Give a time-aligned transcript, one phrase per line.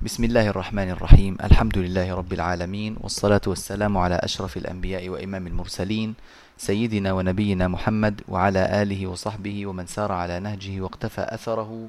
[0.00, 6.14] بسم الله الرحمن الرحيم الحمد لله رب العالمين والصلاة والسلام على أشرف الأنبياء وإمام المرسلين
[6.56, 11.88] سيدنا ونبينا محمد وعلى آله وصحبه ومن سار على نهجه واقتفى أثره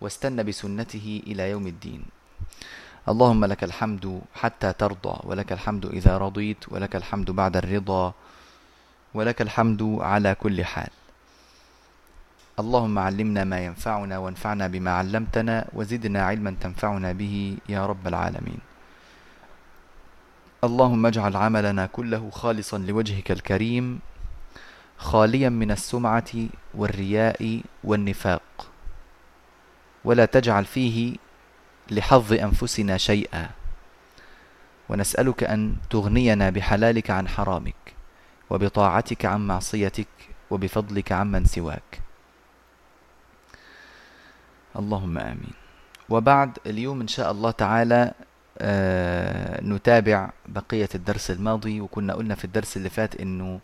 [0.00, 2.02] واستنى بسنته إلى يوم الدين
[3.08, 8.12] اللهم لك الحمد حتى ترضى ولك الحمد إذا رضيت ولك الحمد بعد الرضا
[9.14, 10.97] ولك الحمد على كل حال
[12.58, 18.58] اللهم علمنا ما ينفعنا وانفعنا بما علمتنا وزدنا علما تنفعنا به يا رب العالمين.
[20.64, 23.98] اللهم اجعل عملنا كله خالصا لوجهك الكريم
[24.98, 26.32] خاليا من السمعة
[26.74, 28.66] والرياء والنفاق.
[30.04, 31.16] ولا تجعل فيه
[31.90, 33.50] لحظ أنفسنا شيئا.
[34.88, 37.94] ونسألك أن تغنينا بحلالك عن حرامك
[38.50, 40.08] وبطاعتك عن معصيتك
[40.50, 42.07] وبفضلك عمن سواك.
[44.78, 45.52] اللهم آمين.
[46.08, 48.12] وبعد اليوم إن شاء الله تعالى
[48.58, 53.60] آه نتابع بقية الدرس الماضي وكنا قلنا في الدرس اللي فات إنه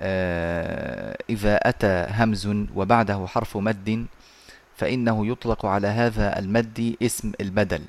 [0.00, 4.06] آه إذا أتى همز وبعده حرف مد
[4.76, 7.82] فإنه يطلق على هذا المد اسم البدل.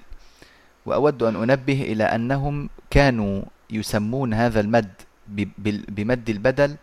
[0.85, 4.91] وأود أن أنبه إلى أنهم كانوا يسمون هذا المد
[5.89, 6.75] بمد البدل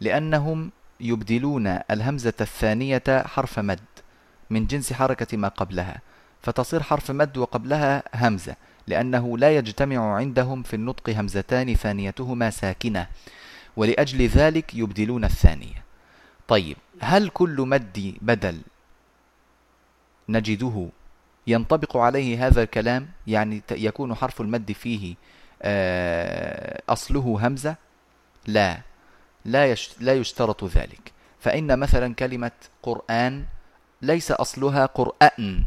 [0.00, 3.87] لأنهم يبدلون الهمزة الثانية حرف مد.
[4.50, 6.00] من جنس حركة ما قبلها
[6.42, 13.06] فتصير حرف مد وقبلها همزة لأنه لا يجتمع عندهم في النطق همزتان ثانيتهما ساكنة
[13.76, 15.84] ولأجل ذلك يبدلون الثانية.
[16.48, 18.60] طيب هل كل مد بدل
[20.28, 20.88] نجده
[21.46, 25.14] ينطبق عليه هذا الكلام؟ يعني يكون حرف المد فيه
[25.62, 27.76] آه، أصله همزة؟
[28.46, 28.80] لا
[29.44, 31.12] لا لا يشترط ذلك.
[31.40, 32.50] فإن مثلا كلمة
[32.82, 33.44] قرآن
[34.02, 35.64] ليس أصلها قرآن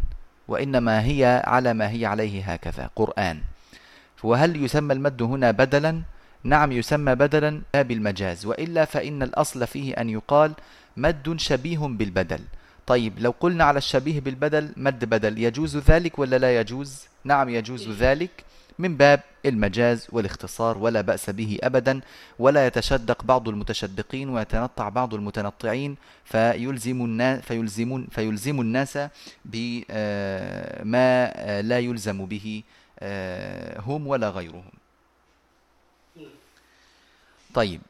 [0.47, 3.41] وإنما هي على ما هي عليه هكذا قرآن.
[4.23, 6.01] وهل يسمى المد هنا بدلا؟
[6.43, 8.45] نعم يسمى بدلا لا بالمجاز.
[8.45, 10.51] وإلا فإن الأصل فيه أن يقال
[10.97, 12.39] مد شبيه بالبدل.
[12.87, 17.89] طيب لو قلنا على الشبيه بالبدل مد بدل يجوز ذلك ولا لا يجوز؟ نعم يجوز
[17.89, 18.43] ذلك.
[18.81, 22.01] من باب المجاز والاختصار ولا بأس به أبدا
[22.39, 28.99] ولا يتشدق بعض المتشدقين ويتنطع بعض المتنطعين فيلزم الناس فيلزمون فيلزم الناس
[29.45, 31.07] بما
[31.61, 32.63] لا يلزم به
[32.99, 34.71] آه، هم ولا غيرهم.
[37.53, 37.81] طيب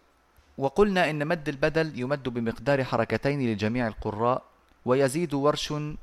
[0.57, 4.44] وقلنا إن مد البدل يمد بمقدار حركتين لجميع القراء
[4.85, 5.94] ويزيد ورش آه،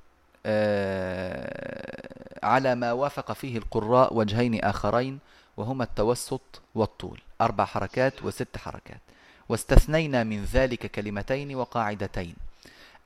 [2.42, 5.19] على ما وافق فيه القراء وجهين آخرين
[5.56, 9.00] وهما التوسط والطول أربع حركات وست حركات.
[9.48, 12.34] واستثنينا من ذلك كلمتين وقاعدتين.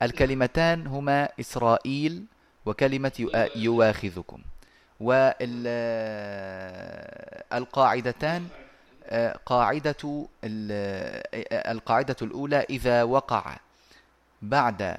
[0.03, 2.25] الكلمتان هما إسرائيل
[2.67, 4.39] وكلمة يواخذكم.
[7.53, 8.49] والقاعدتان
[9.07, 10.27] آه، قاعدة
[11.53, 13.57] القاعدة الأولى إذا وقع
[14.43, 14.97] بعد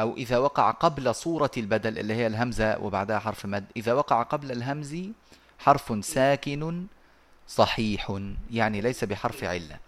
[0.00, 4.52] أو إذا وقع قبل صورة البدل اللي هي الهمزة وبعدها حرف مد إذا وقع قبل
[4.52, 4.96] الهمز
[5.58, 6.86] حرف ساكن
[7.48, 8.20] صحيح
[8.50, 9.78] يعني ليس بحرف علة.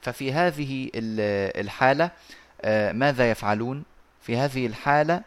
[0.00, 2.10] ففي هذه الحالة
[2.62, 3.84] آه، ماذا يفعلون؟
[4.22, 5.22] في هذه الحالة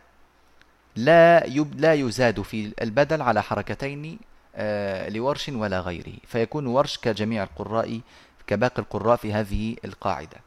[0.96, 4.20] لا يب لا يزاد في البدل على حركتين
[4.56, 6.14] آه، لورش ولا غيره.
[6.28, 8.00] فيكون ورش كجميع القراء
[8.48, 10.38] كباقي القراء في هذه القاعدة.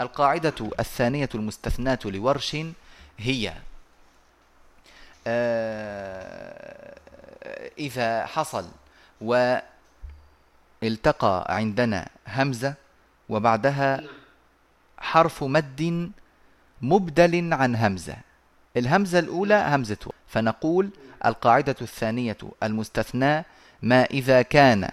[0.00, 2.56] القاعدة الثانية المستثناة لورش
[3.18, 3.54] هي.
[5.26, 6.98] آه،
[7.78, 8.68] إذا حصل
[9.20, 9.66] والتقى
[11.48, 12.74] عندنا همزة
[13.28, 14.00] وبعدها
[14.98, 16.12] حرف مد
[16.82, 18.16] مبدل عن همزة.
[18.76, 20.90] الهمزة الأولى همزة فنقول
[21.26, 23.44] القاعدة الثانية المستثنى
[23.82, 24.90] ما إذا كان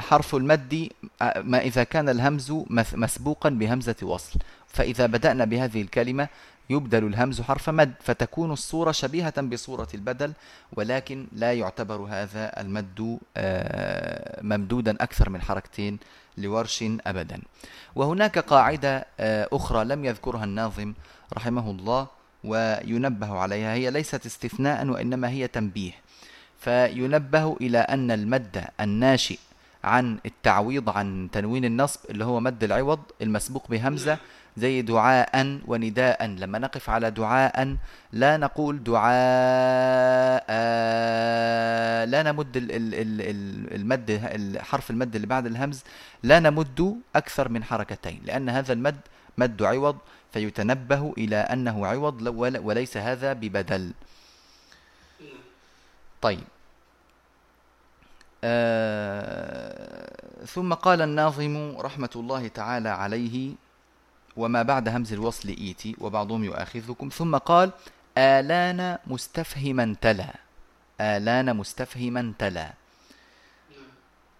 [0.00, 0.88] حرف المد
[1.22, 2.52] آه، ما إذا كان الهمز
[2.94, 4.38] مسبوقا بهمزة وصل.
[4.66, 6.28] فإذا بدأنا بهذه الكلمة
[6.70, 10.32] يبدل الهمز حرف مد فتكون الصورة شبيهة بصورة البدل
[10.72, 15.98] ولكن لا يعتبر هذا المد آه، ممدودا أكثر من حركتين
[16.38, 17.42] لورش أبدا.
[17.94, 19.06] وهناك قاعدة
[19.52, 20.94] أخرى لم يذكرها الناظم
[21.34, 22.06] رحمه الله
[22.44, 25.92] وينبه عليها هي ليست استثناء وإنما هي تنبيه.
[26.58, 29.38] فينبه إلى أن المد الناشئ
[29.84, 34.18] عن التعويض عن تنوين النصب اللي هو مد العوض المسبوق بهمزة
[34.56, 36.26] زي دعاء ونداء.
[36.26, 37.76] لما نقف على دعاء
[38.12, 40.44] لا نقول دعاء
[42.06, 42.52] لا نمد
[43.74, 44.20] المد
[44.58, 45.82] حرف المد اللي بعد الهمز
[46.22, 49.00] لا نمد أكثر من حركتين لأن هذا المد
[49.38, 49.96] مد عوض
[50.32, 53.92] فيتنبه إلى أنه عوض وليس هذا ببدل.
[56.22, 56.44] طيب.
[58.44, 63.52] آه ثم قال الناظم رحمة الله تعالى عليه
[64.36, 67.08] وما بعد همز الوصل إيتي وبعضهم يؤاخذكم.
[67.08, 67.70] ثم قال
[68.18, 70.34] آلان مستفهما تلا.
[71.00, 72.72] آلان مستفهما تلا.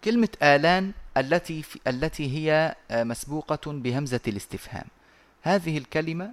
[0.05, 4.87] كلمة آلان التي في التي هي آه، مسبوقة بهمزة الاستفهام.
[5.43, 6.33] هذه الكلمة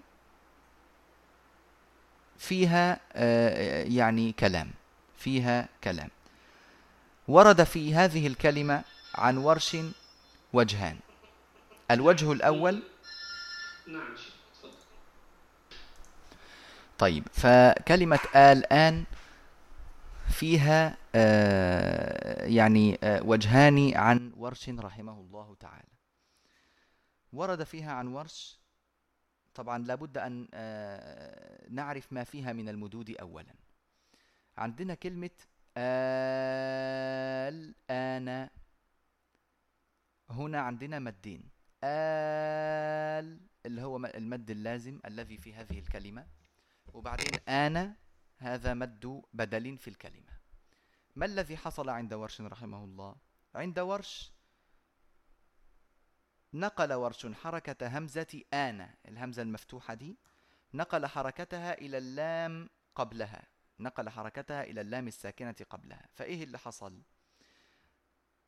[2.38, 4.72] فيها آه، يعني كلام.
[5.26, 6.10] فيها كلام.
[7.28, 8.84] ورد في هذه الكلمة
[9.16, 9.78] عن ورش
[10.54, 11.00] وجهان.
[11.92, 12.84] الوجه الأول.
[16.98, 19.04] طيب فكلمة الآن
[20.30, 25.94] فيها آه، يعني آه، وجهان عن ورش رحمه الله تعالى.
[27.34, 28.60] ورد فيها عن ورش.
[29.56, 33.65] طبعا لابد أن آه، نعرف ما فيها من المدود أولا.
[34.58, 35.30] عندنا كلمة
[37.50, 38.50] الآن
[40.30, 41.50] هنا عندنا مدين.
[41.84, 46.28] آل اللي هو المد اللازم الذي في هذه الكلمة.
[46.94, 47.96] وبعدين آن
[48.38, 50.36] هذا مد بدل في الكلمة.
[51.16, 53.16] ما الذي حصل عند ورش رحمه الله؟
[53.56, 54.32] عند ورش
[56.54, 60.18] نقل ورش حركة همزة آن الهمزة المفتوحة دي.
[60.74, 63.55] نقل حركتها إلى اللام قبلها.
[63.80, 66.06] نقل حركتها إلى اللام الساكنة قبلها.
[66.14, 67.02] فإيه اللي حصل؟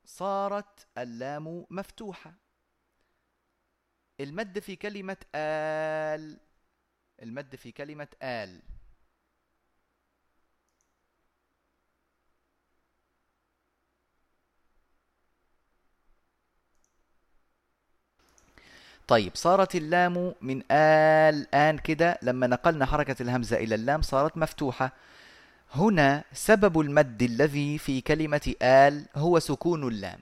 [0.05, 2.33] صارت اللام مفتوحة.
[4.19, 6.39] المد في كلمة آل.
[7.21, 8.61] المد في كلمة آل.
[19.07, 22.19] طيب صارت اللام من آل آن كده.
[22.21, 24.91] لما نقلنا حركة الهمزة إلى اللام صارت مفتوحة.
[25.71, 30.19] هنا سبب المد الذي في كلمة آل هو سكون اللام.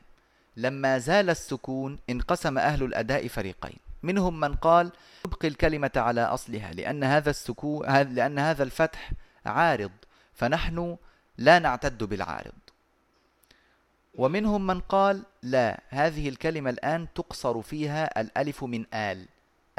[0.58, 3.78] لما زال السكون انقسم أهل الأداء فريقين.
[4.04, 4.92] منهم من قال
[5.24, 9.12] تبقي الكلمة على أصلها لأن هذا السكون لأن هذا الفتح
[9.46, 9.92] عارض
[10.34, 10.98] فنحن
[11.38, 12.54] لا نعتد بالعارض.
[14.16, 19.26] ومنهم من قال لا هذه الكلمة الآن تقصر فيها الألف من آل.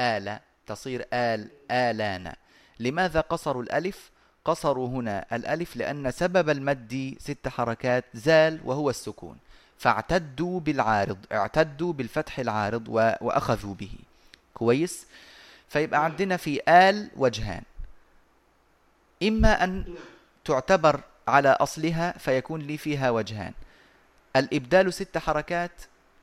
[0.01, 2.33] آل تصير آل آلان
[2.81, 4.11] لماذا قصروا الألف؟
[4.47, 5.25] قصروا هنا.
[5.33, 9.37] الألف لأن سبب المد ست حركات زال وهو السكون.
[9.79, 12.89] فاعتدوا بالعارض اعتدوا بالفتح العارض
[13.21, 13.93] وأخذوا به.
[14.55, 15.07] كويس؟
[15.69, 17.63] فيبقى عندنا في آل وجهان.
[19.23, 19.95] إما أن
[20.45, 23.53] تعتبر على أصلها فيكون لي فيها وجهان.
[24.37, 25.71] الإبدال ست حركات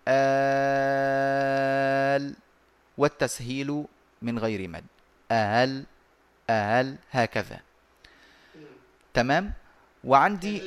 [0.07, 2.33] آل
[2.97, 3.85] والتسهيل
[4.21, 4.83] من غير مد.
[5.31, 5.83] آل
[6.49, 7.59] آل هكذا.
[9.13, 9.53] تمام؟
[10.03, 10.61] وعندي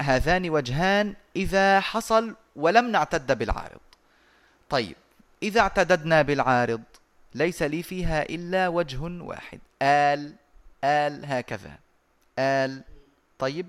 [0.00, 1.14] هذان وجهان.
[1.36, 3.80] إذا حصل ولم نعتد بالعارض.
[4.70, 4.96] طيب
[5.42, 6.82] إذا اعتددنا بالعارض
[7.34, 9.60] ليس لي فيها إلا وجه واحد.
[9.82, 10.34] آل
[10.84, 11.78] آل هكذا.
[12.38, 12.82] آل.
[13.38, 13.68] طيب؟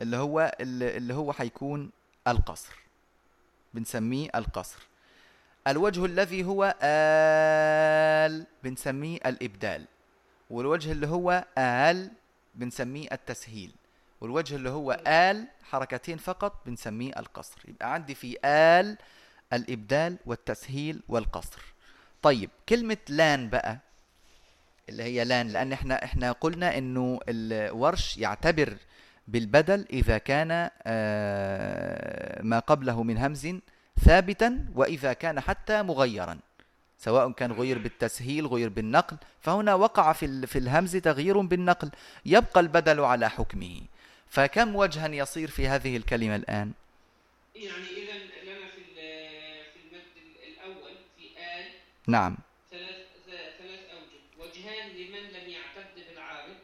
[0.00, 1.90] اللي هو اللي هو حيكون
[2.28, 2.74] القصر.
[3.74, 4.78] بنسميه القصر.
[5.66, 9.84] الوجه الذي هو آل بنسميه الإبدال.
[10.50, 12.10] والوجه اللي هو آل
[12.54, 13.72] بنسميه التسهيل.
[14.20, 17.60] والوجه اللي هو آل حركتين فقط بنسميه القصر.
[17.68, 18.96] يبقى عندي في آل
[19.52, 21.74] الإبدال والتسهيل والقصر.
[22.22, 23.78] طيب كلمة لأن بقى
[24.88, 28.76] اللي هي لأن لأن إحنا إحنا قلنا إنه الورش يعتبر
[29.28, 33.54] بالبدل إذا كان آه، ما قبله من همز
[34.00, 36.38] ثابتا وإذا كان حتى مغيرا.
[37.00, 41.90] سواء كان غير بالتسهيل غير بالنقل فهنا وقع في في الهمز تغيير بالنقل
[42.26, 43.80] يبقى البدل على حكمه.
[44.28, 46.72] فكم وجها يصير في هذه الكلمة الآن؟
[47.54, 48.84] يعني إذا لنا في
[49.72, 50.16] في المد
[50.48, 51.66] الأول في آل
[52.06, 52.36] نعم.
[52.70, 54.20] ثلاث ثلاث أوجه.
[54.48, 56.56] وجهان لمن لم يعتد بالعارض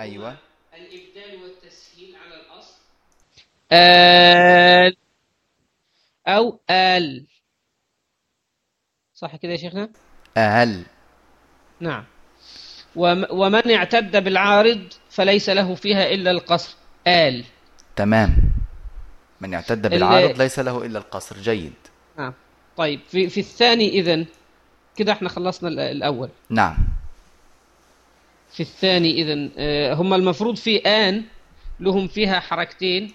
[0.00, 0.36] أيوة.
[0.74, 2.78] الإبدال والتسهيل على الأصل.
[3.72, 4.96] آل
[6.26, 7.26] أو آل.
[9.18, 9.90] صح كده يا شيخنا؟
[10.36, 10.82] آل
[11.80, 12.04] نعم.
[13.30, 16.76] ومن اعتد بالعارض فليس له فيها إلا القصر.
[17.06, 17.44] آل.
[17.96, 18.36] تمام.
[19.40, 21.36] من اعتد بالعارض ليس له إلا القصر.
[21.36, 21.72] جيد.
[22.18, 22.32] نعم.
[22.76, 24.26] طيب في, في الثاني إذن
[24.96, 26.28] كده إحنا خلصنا الأول.
[26.50, 26.76] نعم.
[28.50, 31.24] في الثاني إذن آه، هم المفروض في آن
[31.80, 33.12] لهم فيها حركتين.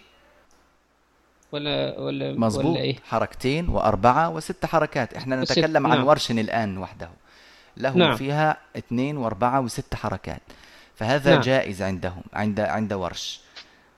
[1.54, 6.08] ولا ولا مظبوط ولا إيه؟ حركتين وأربعة وست حركات إحنا نتكلم عن نعم.
[6.08, 7.10] ورش الآن وحده
[7.78, 8.16] له نعم.
[8.16, 10.42] فيها اثنين وأربعة وست حركات
[10.96, 11.42] فهذا نعم.
[11.42, 13.40] جائز عندهم عند عند ورش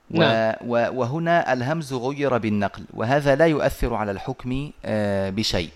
[0.10, 0.56] نعم.
[0.62, 5.70] و وهنا الهمز غير بالنقل وهذا لا يؤثر على الحكم آه، بشيء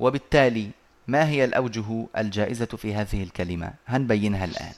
[0.00, 0.70] وبالتالي
[1.08, 4.74] ما هي الأوجه الجائزة في هذه الكلمة هنبينها الآن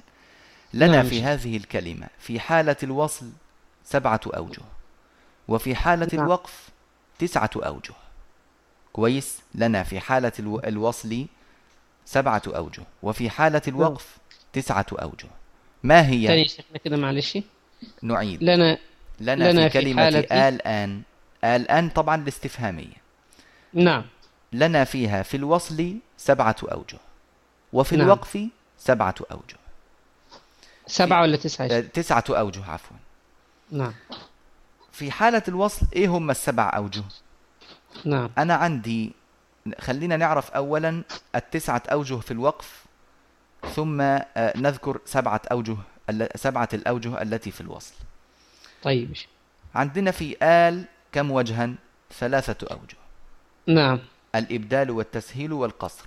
[0.75, 1.07] لنا نعم.
[1.07, 3.27] في هذه الكلمة في حالة الوصل
[3.85, 4.63] سبعة أوجه
[5.49, 6.25] وفي حالة نعم.
[6.25, 6.69] الوقف
[7.19, 7.95] تسعة أوجه.
[8.93, 11.27] كويس؟ لنا في حالة الو- الوصل
[12.05, 12.83] سبعة أوجه.
[13.03, 14.17] وفي حالة الوقف
[14.53, 15.29] تسعة أوجه.
[15.83, 17.39] ما هي؟ تاني يا شيخنا كده معلش.
[18.03, 18.43] نعيد.
[18.43, 18.79] لنا
[19.21, 21.03] لنا, لنا في في كلمة حالة- الآن
[21.45, 22.97] الآن طبعا الاستفهامية.
[23.73, 24.05] نعم.
[24.53, 26.99] لنا فيها في الوصل سبعة أوجه.
[27.73, 28.07] وفي نعم.
[28.07, 28.39] الوقف
[28.79, 29.57] سبعة أوجه.
[30.87, 32.97] سبعة ولا تسعة؟ يا آه، شيخ؟ تسعة أوجه عفوا.
[33.71, 33.93] نعم.
[34.97, 37.03] في حالة الوصل إيه هم السبع أوجه؟
[38.05, 38.31] نعم.
[38.39, 39.13] أنا عندي
[39.81, 41.03] خلينا نعرف أولا
[41.35, 42.85] التسعة أوجه في الوقف
[43.75, 45.77] ثم آه، نذكر سبعة أوجه
[46.35, 47.95] سبعة الأوجه التي في الوصل.
[48.83, 49.17] طيب.
[49.75, 51.75] عندنا في آل كم وجها؟
[52.13, 52.97] ثلاثة أوجه.
[53.67, 53.99] نعم.
[54.35, 56.05] الإبدال والتسهيل والقصر.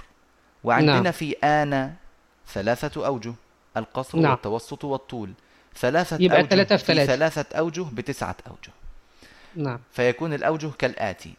[0.63, 1.11] وعندنا نعم.
[1.11, 1.93] في آن
[2.47, 3.33] ثلاثة أوجه
[3.77, 4.31] القصر نعم.
[4.31, 5.33] والتوسط والطول.
[5.75, 7.15] ثلاثة يبقى أوجه ثلاثة في ثلاثة.
[7.15, 8.78] ثلاثة أوجه بتسعة أوجه.
[9.59, 9.79] نعم.
[9.91, 11.33] فيكون الأوجه كالآتي.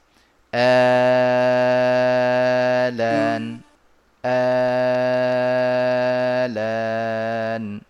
[2.90, 3.60] آلان.
[6.50, 7.80] آلان.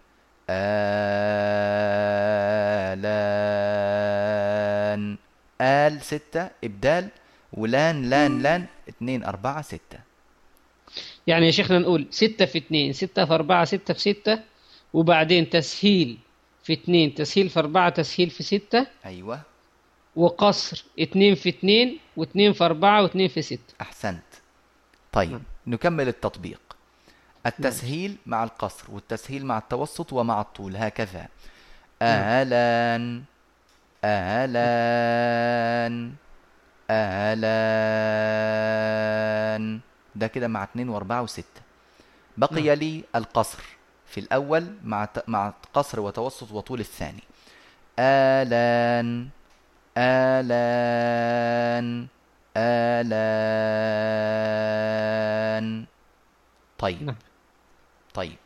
[3.80, 5.16] آلان.
[5.60, 7.08] آل ستة إبدال.
[7.52, 8.66] ولان لأن لأن.
[8.88, 9.98] اتنين أربعة ستة.
[11.26, 14.38] يعني يا شيخنا نقول ستة في اتنين ستة في أربعة ستة في ستة
[14.92, 16.18] وبعدين تسهيل
[16.64, 18.86] في اتنين تسهيل في أربعة تسهيل في ستة.
[19.06, 19.49] أيوة.
[20.16, 23.74] وقصر اتنين في اتنين واتنين في أربعة واتنين في ستة.
[23.80, 24.22] أحسنت.
[25.12, 25.42] طيب نعم.
[25.66, 26.60] نكمل التطبيق.
[27.46, 31.28] التسهيل مع القصر والتسهيل مع التوسط ومع الطول هكذا.
[32.02, 33.22] آلان
[34.04, 36.12] آلان
[38.60, 39.80] آلان.
[40.14, 41.60] ده كده مع اتنين واربعة وستة.
[42.36, 42.78] بقي نعم.
[42.78, 43.62] لي القصر
[44.06, 47.22] في الأول مع مع قصر وتوسط وطول الثاني.
[47.98, 49.28] آلان.
[49.96, 51.80] آلان.
[52.56, 54.20] آلان.
[56.78, 57.02] طيب.
[57.02, 57.16] نعم.
[58.14, 58.36] طيب.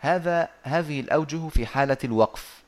[0.00, 2.62] هذا هذه الأوجه في حالة الوقف.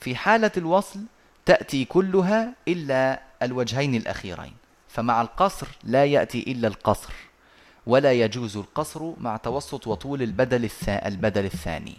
[0.00, 1.00] في حالة الوصل
[1.46, 4.54] تأتي كلها إلا الوجهين الأخيرين.
[4.88, 7.12] فمع القصر لا يأتي إلا القصر
[7.86, 11.96] ولا يجوز القصر مع توسط وطول البدل البدل الثاني.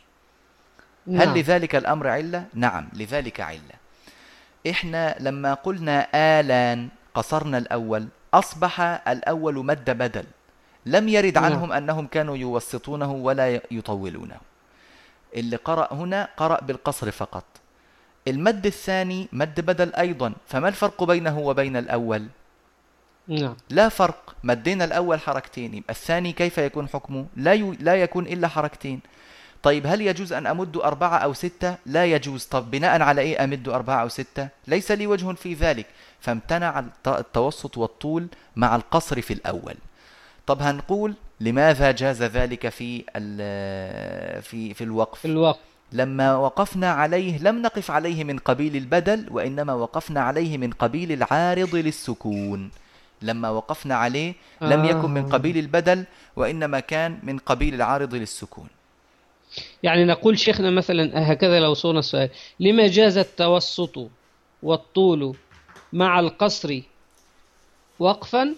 [1.08, 1.38] هل نعم.
[1.38, 3.81] لذلك الأمر علة؟ نعم لذلك علة.
[4.70, 10.26] إحنا لما قلنا آلان قصرنا الأول أصبح الأول مد بدل.
[10.86, 11.44] لم يرد نعم.
[11.44, 14.38] عنهم أنهم كانوا يوسطونه ولا يطولونه.
[15.36, 17.44] اللي قرأ هنا قرأ بالقصر فقط.
[18.28, 20.34] المد الثاني مد بدل أيضا.
[20.48, 22.28] فما الفرق بينه وبين الأول؟
[23.28, 23.56] نعم.
[23.70, 24.36] لا فرق.
[24.44, 25.84] مدينا الأول حركتين.
[25.90, 27.78] الثاني كيف يكون حكمه؟ لا, ي...
[27.80, 29.00] لا يكون إلا حركتين.
[29.64, 32.46] طيب هل يجوز أن أمد أربعة أو ستة؟ لا يجوز.
[32.46, 35.86] طب بناء على إيه أمد أربعة أو ستة؟ ليس لي وجه في ذلك.
[36.20, 39.76] فامتنع الت- التوسط والطول مع القصر في الأول.
[40.48, 43.04] طب هنقول لماذا جاز ذلك في
[44.42, 45.60] في في الوقف؟ في الوقت
[45.92, 51.76] لما وقفنا عليه لم نقف عليه من قبيل البدل وإنما وقفنا عليه من قبيل العارض
[51.76, 52.70] للسكون.
[53.22, 55.30] لما وقفنا عليه لم يكن من آه.
[55.30, 56.04] قبيل البدل
[56.36, 58.68] وإنما كان من قبيل العارض للسكون.
[59.84, 62.30] يعني نقول شيخنا مثلا هكذا لو صونا السؤال
[62.60, 64.10] لما جاز التوسط
[64.64, 65.36] والطول
[65.94, 66.82] مع القصر
[68.00, 68.56] وقفا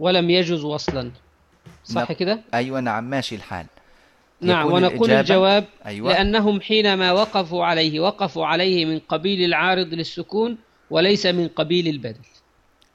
[0.00, 1.10] ولم يجوز وصلا؟
[1.84, 2.12] صح نعم.
[2.12, 3.66] كده؟ أيوة نعم ماشي الحال.
[4.40, 6.12] نعم ونقول الجواب أيوة.
[6.12, 10.58] لأنهم حينما وقفوا عليه وقفوا عليه من قبيل العارض للسكون
[10.90, 12.24] وليس من قبيل البدل.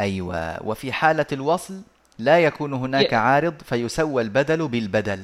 [0.02, 1.82] أيوة وفي حالة الوصل
[2.20, 5.20] لا يكون هناك عارض فيسوى البدل بالبدل.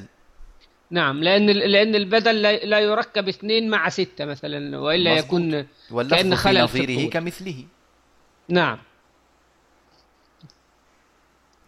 [0.90, 5.24] نعم لأن لأن البدل لا يركب اثنين مع ستة مثلا وإلا مظبوط.
[5.24, 5.66] يكون
[6.08, 7.10] في خلل في نظيره.
[7.10, 7.64] كمثله
[8.48, 8.78] نعم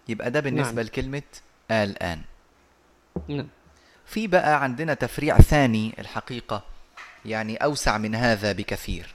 [0.08, 0.84] يبقى ده بالنسبة نعم.
[0.84, 1.22] لكلمة
[1.70, 2.20] الآن
[3.28, 3.48] نعم
[4.06, 6.62] في بقى عندنا تفريع ثاني الحقيقة
[7.24, 9.14] يعني أوسع من هذا بكثير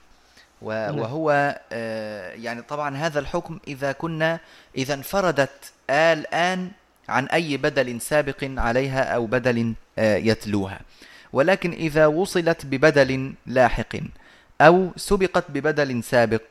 [0.62, 1.00] نعم.
[1.00, 4.40] وهو آه، يعني طبعا هذا الحكم إذا كنا
[4.78, 6.72] إذا انفردت الآن
[7.10, 10.80] عن أي بدل سابق عليها أو بدل آه، يتلوها.
[11.34, 13.96] ولكن إذا وصلت ببدل لاحق
[14.62, 16.42] أو سبقت ببدل سابق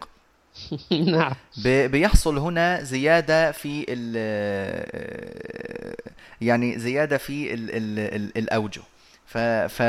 [1.16, 1.32] نعم.
[1.64, 4.16] بيحصل هنا زيادة في ال
[6.40, 8.82] يعني زيادة في ال ال ال الأوجه.
[9.26, 9.80] ف, ف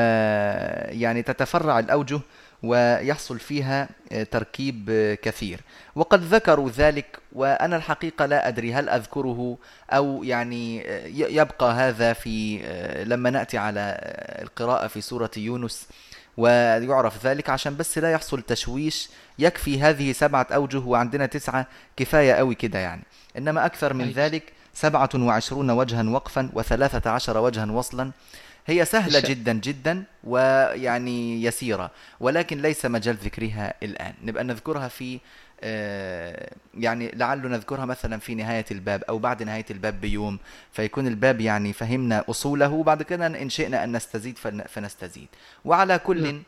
[0.92, 2.20] يعني تتفرع الأوجه
[2.64, 5.60] ويحصل فيها آه، تركيب آه، كثير.
[5.96, 9.58] وقد ذكروا ذلك وأنا الحقيقة لا أدري هل أذكره
[9.90, 12.60] أو يعني آه، يبقى هذا في
[13.08, 13.98] لما نأتي على
[14.42, 15.88] القراءة في سورة يونس
[16.38, 17.50] ويعرف ذلك.
[17.50, 21.68] عشان بس لا يحصل تشويش يكفي هذه سبعة أوجه وعندنا تسعة
[21.98, 23.04] كفاية قوي كده يعني.
[23.38, 24.44] إنما أكثر من ذلك
[24.74, 28.12] سبعة وعشرون وجها وقفا وثلاثة عشر وجها وصلا.
[28.66, 35.20] هي سهلة جدا جدا ويعني يسيرة ولكن ليس مجال ذكرها الآن نبقى نذكرها في
[35.66, 40.40] آه، يعني لعل نذكرها مثلا في نهاية الباب أو بعد نهاية الباب بيوم
[40.72, 45.28] فيكون الباب يعني فهمنا أصوله وبعد كده إن شئنا أن نستزيد فنستزيد
[45.66, 46.44] وعلى كل نعم.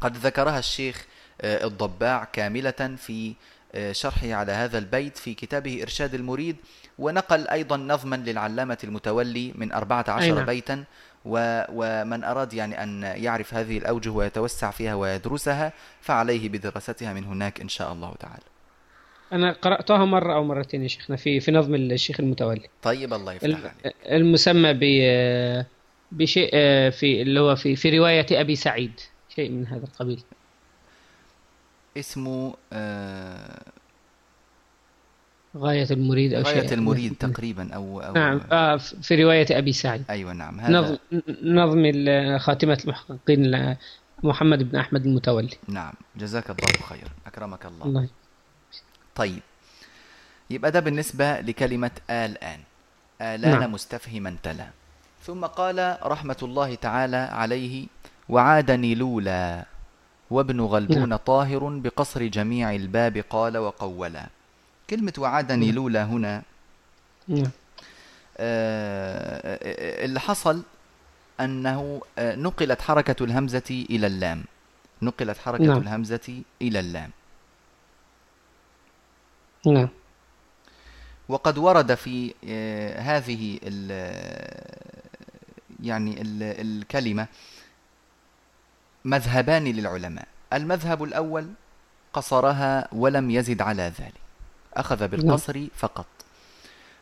[0.00, 1.06] قد ذكرها الشيخ
[1.40, 3.34] آه، الضباع كاملة في
[3.74, 6.56] آه، شرحه على هذا البيت في كتابه إرشاد المريد
[6.98, 10.44] ونقل أيضا نظما للعلامة المتولي من 14 نعم.
[10.44, 10.84] بيتا
[11.26, 17.68] ومن أراد يعني أن يعرف هذه الأوجه ويتوسع فيها ويدرسها فعليه بدراستها من هناك إن
[17.68, 18.42] شاء الله تعالى.
[19.32, 22.68] أنا قرأتها مرة أو مرتين يا شيخنا في في نظم الشيخ المتولي.
[22.82, 23.94] طيب الله يفتح عليك.
[24.06, 24.80] المسمى ب
[26.12, 26.50] بشيء
[26.90, 29.00] في اللي هو في في رواية أبي سعيد
[29.36, 30.22] شيء من هذا القبيل.
[31.96, 33.62] اسمه آه
[35.56, 36.74] غاية المريد أو غاية شيء.
[36.74, 38.40] المريد تقريبا أو, أو نعم.
[38.52, 40.60] آه في رواية أبي سعيد أيوة نعم.
[40.60, 40.96] هذا نظم,
[41.42, 41.92] نظم
[42.38, 43.76] خاتمة المحققين
[44.22, 45.56] محمد بن أحمد المتولي.
[45.68, 45.92] نعم.
[46.16, 48.08] جزاك الله خير أكرمك الله, الله.
[49.14, 49.42] طيب.
[50.50, 52.60] يبقى ده بالنسبة لكلمة الآن
[53.20, 53.72] آلان نعم.
[53.72, 54.66] مستفهما تلا.
[55.22, 57.86] ثم قال رحمة الله تعالى عليه
[58.28, 59.64] وعادني لولا
[60.30, 61.18] وابن غلبون نعم.
[61.18, 64.26] طاهر بقصر جميع الباب قال وقولا.
[64.90, 66.42] كلمة وعدني لولا هنا
[67.28, 67.50] نعم.
[68.38, 70.62] آه اللي حصل
[71.40, 74.44] أنه آه، نقلت حركة الهمزة إلى اللام.
[75.02, 75.82] نقلت حركة نعم.
[75.82, 77.10] الهمزة إلى اللام.
[79.66, 79.88] نعم.
[81.28, 83.90] وقد ورد في آه، هذه ال
[85.82, 87.26] يعني ال الكلمة
[89.04, 90.28] مذهبان للعلماء.
[90.52, 91.52] المذهب الأول
[92.12, 94.25] قصرها ولم يزد على ذلك.
[94.76, 95.68] أخذ بالقصر نعم.
[95.76, 96.06] فقط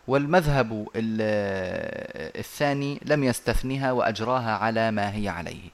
[0.09, 0.89] والمذهب
[2.37, 5.71] الثاني لم يستثنها وأجراها على ما هي عليه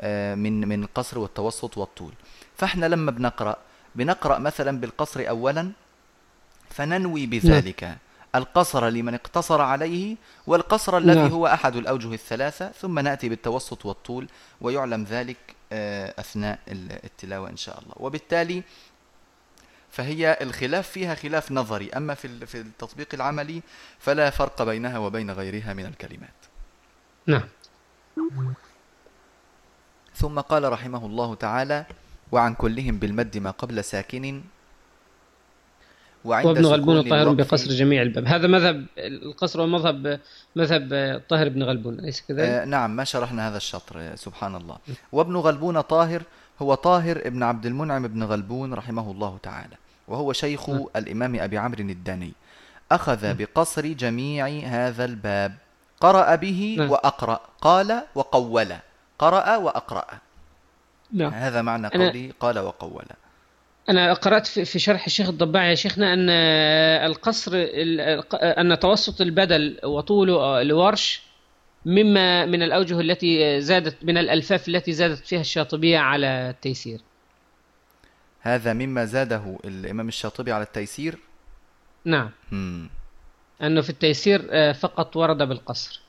[0.00, 2.12] آه، من من القصر والتوسط والطول
[2.56, 3.56] فإحنا لما بنقرأ
[3.94, 5.72] بنقرأ مثلا بالقصر أولا
[6.70, 7.96] فننوي بذلك نعم.
[8.34, 11.30] القصر لمن اقتصر عليه والقصر الذي نعم.
[11.30, 14.28] هو أحد الأوجه الثلاثة ثم نأتي بالتوسط والطول
[14.60, 15.36] ويعلم ذلك
[15.72, 16.58] آه، أثناء
[17.04, 18.62] التلاوة إن شاء الله وبالتالي
[19.96, 23.62] فهي الخلاف فيها خلاف نظري أما في في التطبيق العملي
[23.98, 26.40] فلا فرق بينها وبين غيرها من الكلمات.
[27.26, 27.48] نعم.
[30.14, 31.86] ثم قال رحمه الله تعالى
[32.32, 34.42] وعن كلهم بالمد ما قبل ساكن
[36.24, 38.26] وعند وابن غلبون طاهر بقصر جميع الباب.
[38.26, 40.20] هذا مذهب القصر ومذهب
[40.56, 40.88] مذهب
[41.28, 44.78] طاهر بن غلبون أليس كذلك؟ آه نعم ما شرحنا هذا الشطر سبحان الله.
[45.12, 46.22] وابن غلبون طاهر
[46.62, 49.76] هو طاهر ابن عبد المنعم بن غلبون رحمه الله تعالى.
[50.08, 50.86] وهو شيخ م.
[50.96, 52.32] الإمام أبي عمرو الداني
[52.92, 53.36] أخذ م.
[53.36, 55.54] بقصر جميع هذا الباب
[56.00, 56.90] قرأ به م.
[56.90, 58.72] وأقرأ قال وقول
[59.18, 60.06] قرأ وأقرأ
[61.12, 61.32] نعم.
[61.32, 63.04] هذا معنى قولي قال وقول
[63.88, 66.30] أنا قرأت في شرح الشيخ الضباع يا شيخنا أن
[67.10, 67.52] القصر
[68.42, 71.22] أن توسط البدل وطول الورش
[71.84, 77.00] مما من الأوجه التي زادت من الألفاف التي زادت فيها الشاطبية على التيسير
[78.46, 81.18] هذا مما زاده الإمام الشاطبي على التيسير
[82.04, 82.88] نعم مم.
[83.62, 86.00] أنه في التيسير آه، فقط ورد بالقصر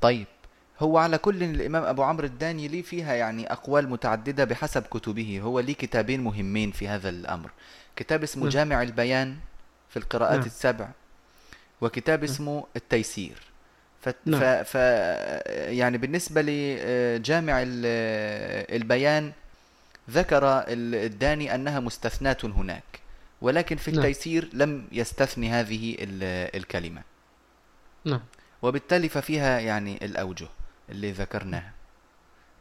[0.00, 0.26] طيب
[0.80, 5.60] هو على كل الإمام أبو عمرو الداني ليه فيها يعني أقوال متعددة بحسب كتبه هو
[5.60, 7.50] ليه كتابين مهمين في هذا الأمر
[7.96, 8.52] كتاب اسمه نعم.
[8.52, 9.36] جامع البيان
[9.88, 10.46] في القراءات نعم.
[10.46, 10.88] السبع
[11.80, 12.30] وكتاب نعم.
[12.30, 13.42] اسمه التيسير
[14.00, 14.08] ف...
[14.08, 14.44] ف...
[14.44, 14.74] ف...
[15.54, 17.54] يعني بالنسبة لجامع
[18.76, 19.32] البيان
[20.10, 23.00] ذكر الداني أنها مستثناة هناك
[23.40, 24.00] ولكن في نعم.
[24.00, 25.96] التيسير لم يستثني هذه
[26.54, 27.02] الكلمة.
[28.04, 28.20] نعم.
[28.62, 30.48] وبالتالي ففيها يعني الأوجه
[30.88, 31.72] اللي ذكرناها.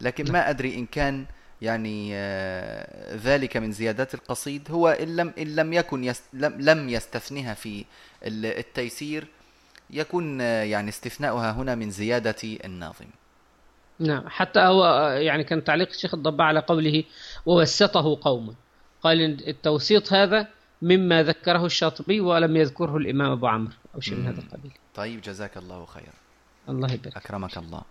[0.01, 0.33] لكن نعم.
[0.33, 1.25] ما أدري إن كان
[1.61, 4.71] يعني آه، ذلك من زيادات القصيد.
[4.71, 7.85] هو إن لم, إن لم يكن يست لم يستثنها في
[8.23, 9.27] التيسير
[9.89, 13.05] يكون آه، يعني استثناؤها هنا من زيادة الناظم.
[13.99, 14.23] نعم.
[14.27, 17.03] حتى هو يعني كان تعليق الشيخ الضباع على قوله
[17.45, 18.53] ووسطه قوما
[19.01, 20.47] قال التوسيط هذا
[20.81, 24.71] مما ذكره الشاطبي ولم يذكره الإمام أبو عمرو أو شيء من هذا القبيل.
[24.95, 26.13] طيب جزاك الله خيرا.
[26.69, 27.17] الله يبارك.
[27.17, 27.81] أكرمك الله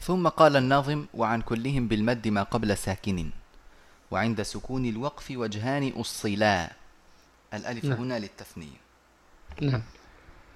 [0.00, 3.30] ثم قال الناظم وعن كلهم بالمد ما قبل ساكن
[4.10, 6.70] وعند سكون الوقف وجهان أصلا.
[7.54, 7.98] الألف نعم.
[7.98, 8.80] هنا للتثنية.
[9.60, 9.82] نعم.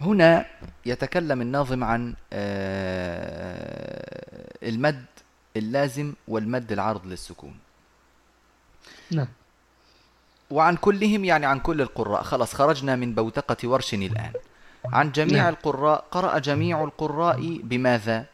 [0.00, 0.46] هنا
[0.86, 3.66] يتكلم الناظم عن آه،
[4.62, 5.04] المد
[5.56, 7.54] اللازم والمد العارض للسكون.
[9.10, 9.28] نعم.
[10.50, 12.22] وعن كلهم يعني عن كل القراء.
[12.22, 14.32] خلاص خرجنا من بوتقة ورش الآن.
[14.92, 15.52] عن جميع نعم.
[15.52, 18.26] القراء قرأ جميع القراء بماذا؟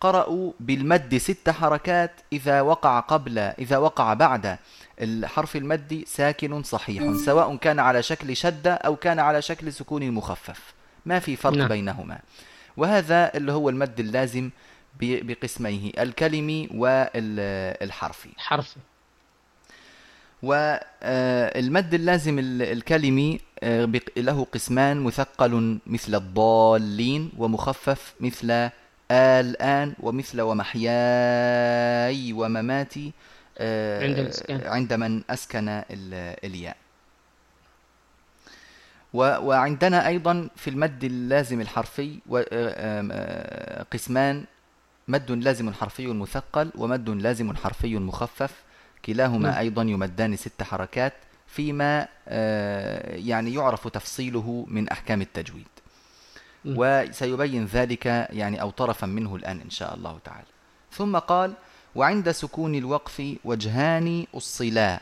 [0.00, 4.58] قرأوا بالمد ست حركات إذا وقع قبل إذا وقع بعد.
[5.00, 10.79] الحرف المد ساكن صحيح سواء كان على شكل شدة أو كان على شكل سكون مخفف.
[11.06, 11.68] ما في فرق نعم.
[11.68, 12.18] بينهما
[12.76, 14.50] وهذا اللي هو المد اللازم
[15.00, 18.76] بقسميه الكلمي والحرفي حرفي
[20.42, 28.70] والمد اللازم ال- الكلمي آه، له قسمان مثقل مثل الضالين ومخفف مثل
[29.10, 33.12] آلآن ومثل ومحياي ومماتي
[33.58, 34.60] آه، عند الإسكان.
[34.66, 35.84] عند من أسكن ال-
[36.44, 36.76] الياء
[39.14, 44.44] وعندنا أيضا في المد اللازم الحرفي آه، آه، قسمان
[45.08, 48.62] مد لازم حرفي مثقل ومد لازم حرفي مخفف
[49.04, 49.58] كلاهما نعم.
[49.58, 51.12] أيضا يمدان ست حركات
[51.46, 55.66] فيما آه، يعني يعرف تفصيله من أحكام التجويد
[56.64, 56.74] مم.
[56.78, 60.46] وسيبين ذلك يعني أو طرفا منه الآن إن شاء الله تعالى
[60.92, 61.52] ثم قال
[61.94, 65.00] وعند سكون الوقف وجهان الصلا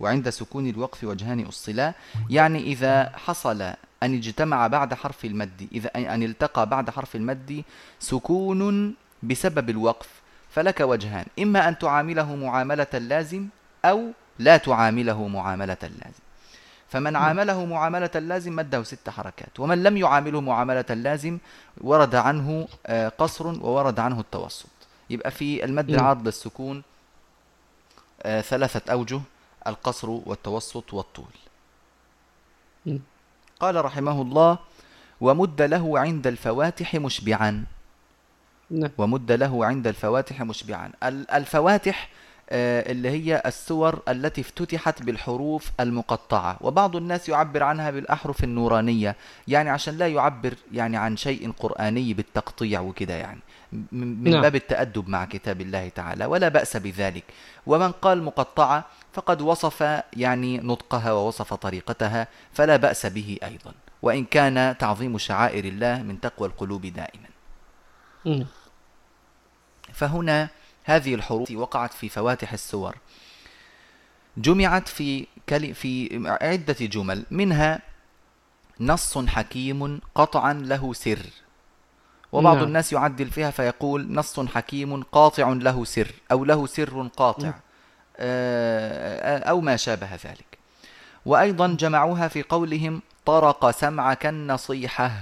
[0.00, 1.94] وعند سكون الوقف وجهان الصلا
[2.30, 3.62] يعني إذا حصل
[4.02, 7.64] أن اجتمع بعد حرف المد إذا أن التقى بعد حرف المد
[8.00, 10.08] سكون بسبب الوقف
[10.50, 13.48] فلك وجهان إما أن تعامله معاملة اللازم
[13.84, 16.26] أو لا تعامله معاملة اللازم
[16.88, 21.38] فمن عامله معاملة اللازم مده ست حركات ومن لم يعامله معاملة اللازم
[21.80, 24.66] ورد عنه آه، قصر وورد عنه التوسط.
[25.10, 26.00] يبقى في المد نعم.
[26.00, 26.82] العارض للسكون
[28.22, 29.20] آه، ثلاثة أوجه
[29.66, 31.34] القصر والتوسط والطول.
[33.60, 34.58] قال رحمه الله
[35.20, 37.64] ومد له عند الفواتح مشبعا.
[38.70, 38.90] نعم.
[38.98, 40.90] ومد له عند الفواتح مشبعا.
[41.04, 42.08] ال- الفواتح
[42.50, 46.56] آه، اللي هي السور التي افتتحت بالحروف المقطعة.
[46.60, 49.16] وبعض الناس يعبر عنها بالأحرف النورانية
[49.48, 53.40] يعني عشان لا يعبر يعني عن شيء قرآني بالتقطيع وكده يعني.
[53.92, 54.42] من نعم.
[54.42, 57.24] باب التأدب مع كتاب الله تعالى ولا بأس بذلك.
[57.66, 58.84] ومن قال مقطعة
[59.16, 63.72] فقد وصف يعني نطقها ووصف طريقتها فلا بأس به أيضا.
[64.02, 67.28] وإن كان تعظيم شعائر الله من تقوى القلوب دائما.
[69.92, 70.48] فهنا
[70.84, 72.96] هذه الحروف وقعت في فواتح السور.
[74.36, 77.24] جمعت في كلي في عدة جمل.
[77.30, 77.82] منها
[78.80, 81.26] نص حكيم قطعا له سر.
[82.32, 82.64] وبعض نعم.
[82.64, 87.48] الناس يعدل فيها فيقول نص حكيم قاطع له سر أو له سر قاطع.
[87.48, 87.65] نعم.
[88.18, 90.58] آه، أو ما شابه ذلك.
[91.26, 95.12] وأيضا جمعوها في قولهم طرق سمعك النصيحة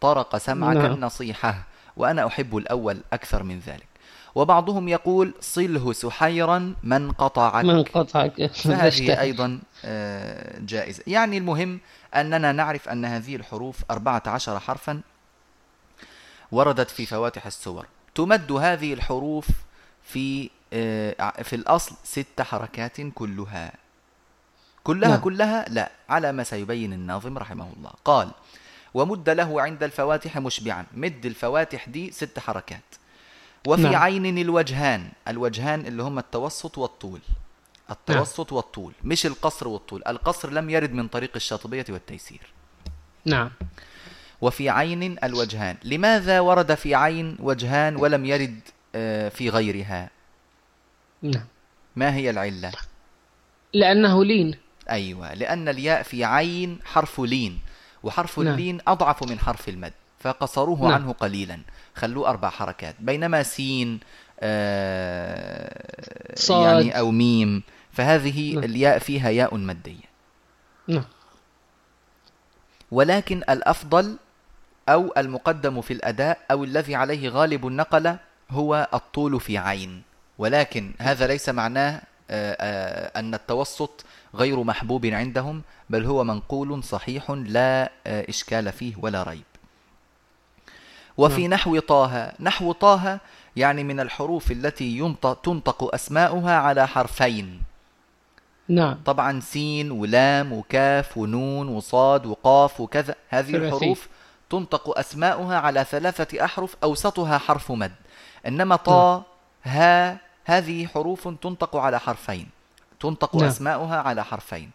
[0.00, 0.92] طرق سمعك نعم.
[0.92, 1.62] النصيحة
[1.96, 3.86] وأنا أحب الأول أكثر من ذلك.
[4.34, 7.64] وبعضهم يقول صله سحيرا من قطعك.
[7.64, 8.46] من قطعك.
[8.52, 11.02] فهذه أيضا آه، جائزة.
[11.06, 11.80] يعني المهم
[12.14, 15.00] أننا نعرف أن هذه الحروف أربعة عشر حرفا
[16.52, 17.86] وردت في فواتح السور.
[18.14, 19.46] تمد هذه الحروف
[20.02, 20.50] في
[21.42, 23.72] في الأصل ست حركات كلها.
[24.84, 25.20] كلها نعم.
[25.20, 27.90] كلها لا على ما سيبين الناظم رحمه الله.
[28.04, 28.30] قال
[28.94, 30.86] ومد له عند الفواتح مشبعا.
[30.94, 32.94] مد الفواتح دي ست حركات.
[33.66, 33.96] وفي نعم.
[33.96, 37.20] عين الوجهان الوجهان اللي هم التوسط والطول.
[37.90, 40.02] التوسط والطول مش القصر والطول.
[40.06, 42.52] القصر لم يرد من طريق الشاطبية والتيسير.
[43.24, 43.50] نعم.
[44.40, 45.76] وفي عين الوجهان.
[45.84, 48.60] لماذا ورد في عين وجهان ولم يرد
[48.94, 50.10] آه، في غيرها؟
[51.22, 51.46] نعم
[51.96, 52.72] ما هي العلة
[53.74, 54.54] لأنه لين
[54.90, 57.58] أيوة لأن الياء في عين حرف لين
[58.02, 58.48] وحرف نعم.
[58.48, 60.92] اللين أضعف من حرف المد فقصروه نعم.
[60.92, 61.60] عنه قليلا
[61.94, 64.00] خلوه أربع حركات بينما سين
[64.40, 66.66] آه صاد.
[66.66, 68.64] يعني أو ميم فهذه نعم.
[68.64, 70.10] الياء فيها ياء مادية
[70.88, 71.04] نعم
[72.90, 74.16] ولكن الأفضل
[74.88, 78.18] أو المقدم في الأداء أو الذي عليه غالب النقلة
[78.50, 80.02] هو الطول في عين
[80.40, 82.00] ولكن هذا ليس معناه
[82.30, 88.94] آه، آه، أن التوسط غير محبوب عندهم بل هو منقول صحيح لا آه، إشكال فيه
[88.98, 89.44] ولا ريب.
[91.16, 91.50] وفي نعم.
[91.50, 93.20] نحو طه نحو طه
[93.56, 97.60] يعني من الحروف التي ينطق تنطق أسماؤها على حرفين.
[98.68, 98.98] نعم.
[99.04, 103.76] طبعا سين ولام وكاف ونون وصاد وقاف وكذا هذه ثلاثي.
[103.76, 104.08] الحروف
[104.50, 107.92] تنطق أسماؤها على ثلاثة أحرف أوسطها حرف مد.
[108.46, 109.22] إنما طا
[109.64, 112.48] ها هذه حروف تنطق على حرفين.
[113.00, 113.44] تنطق نعم.
[113.44, 114.70] أسماؤها على حرفين.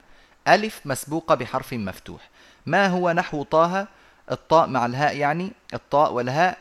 [0.47, 2.29] ألف مسبوقة بحرف مفتوح.
[2.65, 3.87] ما هو نحو طه؟
[4.31, 6.57] الطاء مع الهاء يعني الطاء والهاء.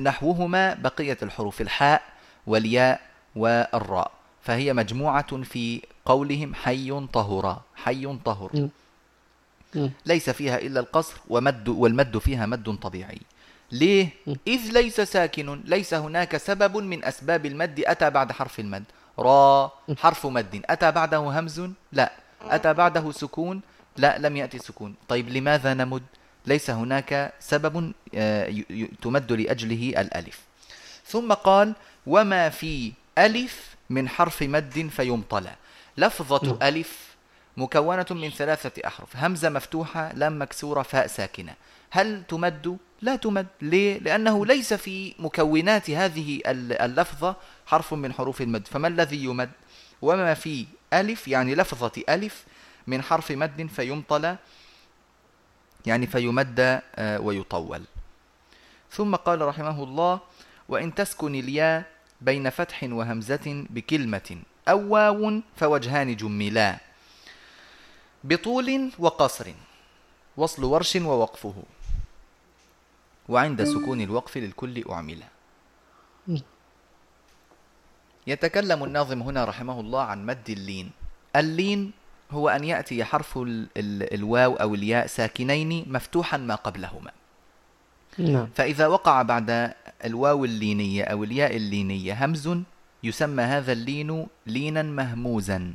[0.00, 2.02] نحوهما بقية الحروف الحاء
[2.46, 3.00] والياء
[3.36, 4.10] والراء.
[4.42, 8.50] فهي مجموعة في قولهم حي طهرا حي طهر.
[8.54, 8.68] م.
[9.74, 9.88] م.
[10.06, 13.20] ليس فيها إلا القصر ومد والمد فيها مد طبيعي.
[13.72, 14.08] ليه؟
[14.46, 18.84] إذ ليس ساكن ليس هناك سبب من أسباب المد أتى بعد حرف المد.
[19.18, 20.62] را حرف مد.
[20.70, 22.12] أتى بعده همز؟ لا.
[22.42, 23.60] أتى بعده سكون؟
[23.96, 24.94] لا لم يأتي سكون.
[25.08, 26.02] طيب لماذا نمد؟
[26.46, 28.54] ليس هناك سبب آه،
[29.02, 30.40] تمد لأجله الألف.
[31.06, 31.74] ثم قال
[32.06, 35.54] وما في ألف من حرف مد فيمطلى
[35.96, 37.08] لفظة ألف
[37.56, 39.16] مكونة من ثلاثة أحرف.
[39.16, 41.54] همزة مفتوحة لام مكسورة فاء ساكنة.
[41.90, 48.42] هل تمد؟ لا تمد ليه؟ لأنه ليس في مكونات هذه ال- اللفظة حرف من حروف
[48.42, 49.50] المد فما الذي يمد؟
[50.02, 52.44] وما في ألف يعني لفظة ألف
[52.86, 54.36] من حرف مد فيمطلى
[55.86, 57.82] يعني فيمد آه، ويطول
[58.90, 60.20] ثم قال رحمه الله
[60.68, 61.84] وإن تسكن الياء
[62.20, 64.36] بين فتح وهمزة بكلمة
[64.68, 66.78] أو واو فوجهان جملا
[68.24, 69.46] بطول وقصر
[70.36, 71.54] وصل ورش ووقفه
[73.28, 75.22] وعند سكون الوقف للكل أعمل
[78.26, 80.90] يتكلم الناظم هنا رحمه الله عن مد اللين.
[81.36, 81.92] اللين
[82.30, 87.10] هو أن يأتي حرف ال ال الواو أو الياء ساكنين مفتوحا ما قبلهما.
[88.18, 88.48] نعم.
[88.54, 92.58] فإذا وقع بعد الواو اللينية أو الياء اللينية همز
[93.02, 95.74] يسمى هذا اللين لينا مهموزا.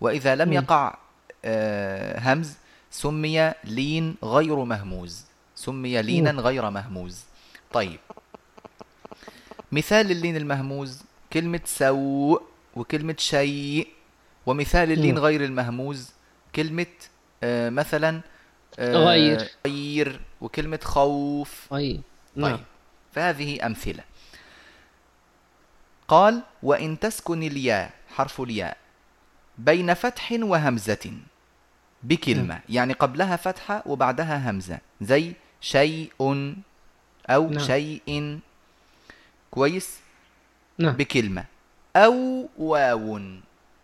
[0.00, 0.52] وإذا لم.
[0.52, 0.96] يقع
[1.44, 2.56] آه، همز
[2.90, 5.27] سمي لين غير مهموز.
[5.58, 7.24] سمي لينا غير مهموز.
[7.72, 8.00] طيب.
[9.72, 12.42] مثال اللين المهموز كلمة سوء
[12.76, 13.88] وكلمة شيء
[14.46, 15.18] ومثال اللين.
[15.18, 16.10] غير المهموز
[16.54, 16.86] كلمة
[17.42, 18.20] آه، مثلا
[18.78, 19.48] آه، غير.
[19.66, 21.66] غير وكلمة خوف.
[21.70, 22.02] طيب.
[22.36, 22.56] نعم.
[22.56, 22.64] طيب
[23.12, 24.04] فهذه أمثلة.
[26.08, 28.76] قال وإن تسكن الياء حرف الياء
[29.58, 31.12] بين فتح وهمزة
[32.02, 32.60] بكلمة.
[32.68, 34.78] يعني قبلها فتحة وبعدها همزة.
[35.00, 36.12] زي شيء
[37.30, 37.58] أو نعم.
[37.58, 38.38] شيء
[39.50, 40.00] كويس
[40.78, 40.92] نعم.
[40.92, 41.44] بكلمة.
[41.96, 43.20] أو واو.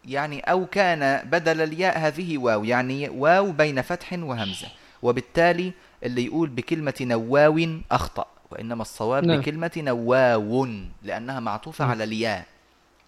[0.04, 4.68] يعني أو كان بدل الياء هذه واو يعني واو بين فتح وهمزة.
[5.02, 9.40] وبالتالي اللي يقول بكلمة نواو أخطأ وإنما الصواب نعم.
[9.40, 10.68] بكلمة نواو
[11.02, 11.90] لأنها معطوفة نعم.
[11.90, 12.46] على الياء.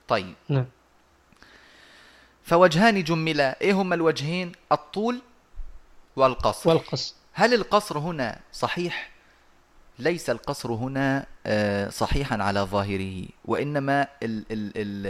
[0.09, 0.35] طيب.
[0.49, 0.67] نعم.
[2.45, 3.61] فوجهان جملا.
[3.61, 5.21] إيه هما الوجهين؟ الطول
[6.17, 6.71] والقصر.
[6.71, 7.15] والقصر.
[7.39, 9.11] هل القصر هنا صحيح؟
[9.99, 15.07] ليس القصر هنا آه، صحيحا على ظاهره وإنما ال ال ال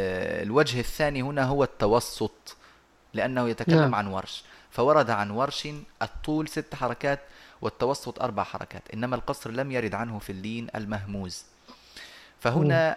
[0.47, 2.57] الوجه الثاني هنا هو التوسط
[3.15, 3.95] لأنه يتكلم نعم.
[3.95, 5.69] عن ورش فورد عن ورش
[6.03, 7.21] الطول ست حركات
[7.63, 11.45] والتوسط أربع حركات إنما القصر لم يرد عنه في اللين المهموز
[12.41, 12.97] فهنا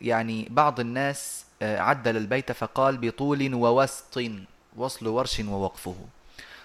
[0.00, 4.20] يعني بعض الناس آه، عدل البيت فقال بطول ووسط
[4.76, 5.96] وصل ورش ووقفه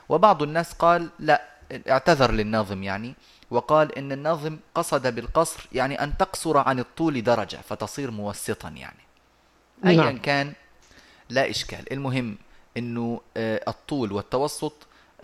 [0.10, 1.53] وبعض الناس قال لا
[1.88, 3.14] اعتذر للناظم يعني
[3.52, 9.00] وقال إن الناظم قصد بالقصر يعني أن تقصر عن الطول درجة فتصير موسطا يعني.
[9.86, 10.18] ايا نعم.
[10.18, 10.54] كان
[11.30, 11.94] لا إشكال.
[11.94, 12.38] المهم
[12.78, 14.74] إنه آه، الطول والتوسط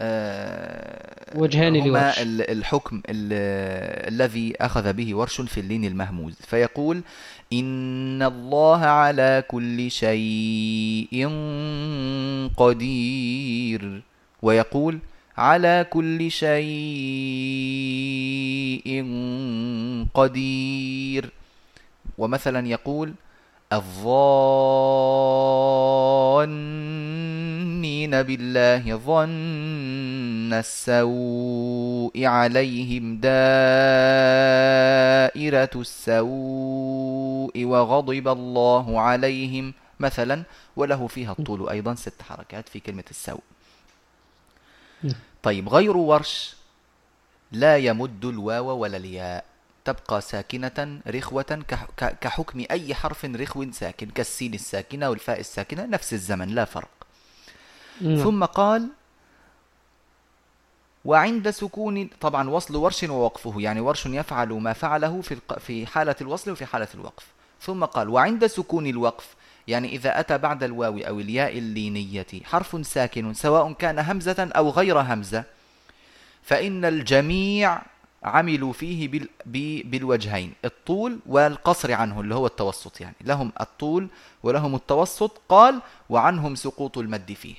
[0.01, 6.35] آه، وجهان هما الحكم ال- الذي أخذ به ورش في اللين المهموز.
[6.47, 7.01] فيقول
[7.53, 11.27] إن الله على كل شيء
[12.57, 14.01] قدير.
[14.41, 14.99] ويقول
[15.39, 16.59] على كل شيء
[20.13, 21.29] قدير.
[22.17, 23.13] ومثلا يقول
[23.73, 24.09] الظانين
[28.27, 33.39] بالله ظن السوء عليهم دائرة
[35.75, 39.73] السوء وغضب الله عليهم.
[39.99, 40.43] مثلا
[40.75, 43.41] وله فيها الطول أيضا ست حركات في كلمة السوء.
[45.43, 46.55] طيب غير ورش
[47.51, 49.45] لا يمد الواو ولا الياء.
[49.85, 51.63] تبقى ساكنة رخوة
[51.97, 56.89] كحكم أي حرف رخو ساكن كالسين الساكنة والفاء الساكنة نفس الزمن لا فرق.
[58.01, 58.23] نعم.
[58.23, 58.87] ثم قال
[61.05, 66.51] وعند سكون طبعا وصل ورش ووقفه يعني ورش يفعل ما فعله في في حالة الوصل
[66.51, 67.25] وفي حالة الوقف.
[67.61, 69.35] ثم قال وعند سكون الوقف
[69.69, 74.99] يعني إذا أتى بعد الواو أو الياء اللينية حرف ساكن سواء كان همزة أو غير
[74.99, 75.43] همزة
[76.43, 77.81] فإن الجميع
[78.23, 79.29] عملوا فيه بال
[79.83, 84.07] بالوجهين الطول والقصر عنه اللي هو التوسط يعني لهم الطول
[84.43, 87.55] ولهم التوسط قال وعنهم سقوط المد فيه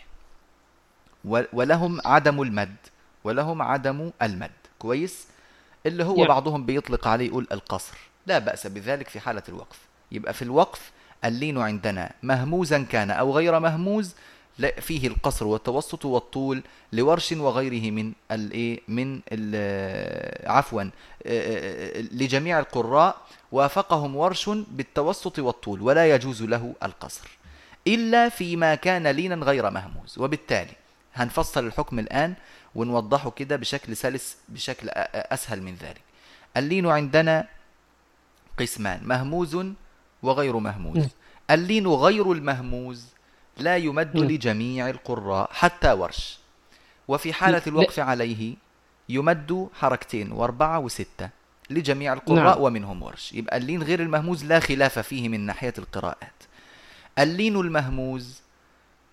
[1.52, 2.76] ولهم عدم المد
[3.24, 5.26] ولهم عدم المد كويس؟
[5.86, 9.78] اللي هو بعضهم بيطلق عليه يقول القصر لا بأس بذلك في حالة الوقف
[10.12, 10.92] يبقى في الوقف
[11.24, 12.12] اللين عندنا.
[12.22, 14.14] مهموزا كان أو غير مهموز
[14.80, 19.20] فيه القصر والتوسط والطول لورش وغيره من الايه من
[20.46, 20.84] عفوا
[22.12, 23.16] لجميع القراء
[23.52, 27.28] وافقهم ورش بالتوسط والطول ولا يجوز له القصر.
[27.86, 30.18] إلا فيما كان لينا غير مهموز.
[30.18, 30.72] وبالتالي
[31.14, 32.34] هنفصل الحكم الآن
[32.74, 36.00] ونوضحه كده بشكل سلس بشكل أسهل من ذلك.
[36.56, 37.46] اللين عندنا
[38.58, 39.00] قسمان.
[39.04, 39.66] مهموز
[40.22, 41.08] وغير مهموز.
[41.50, 43.06] اللين غير المهموز
[43.58, 46.38] لا يمد لجميع القراء حتى ورش.
[47.08, 48.54] وفي حالة الوقف عليه
[49.08, 51.30] يمد حركتين واربعة وستة
[51.70, 52.62] لجميع القراء نعم.
[52.62, 53.32] ومنهم ورش.
[53.32, 56.42] يبقى اللين غير المهموز لا خلاف فيه من ناحية القراءات.
[57.18, 58.40] اللين المهموز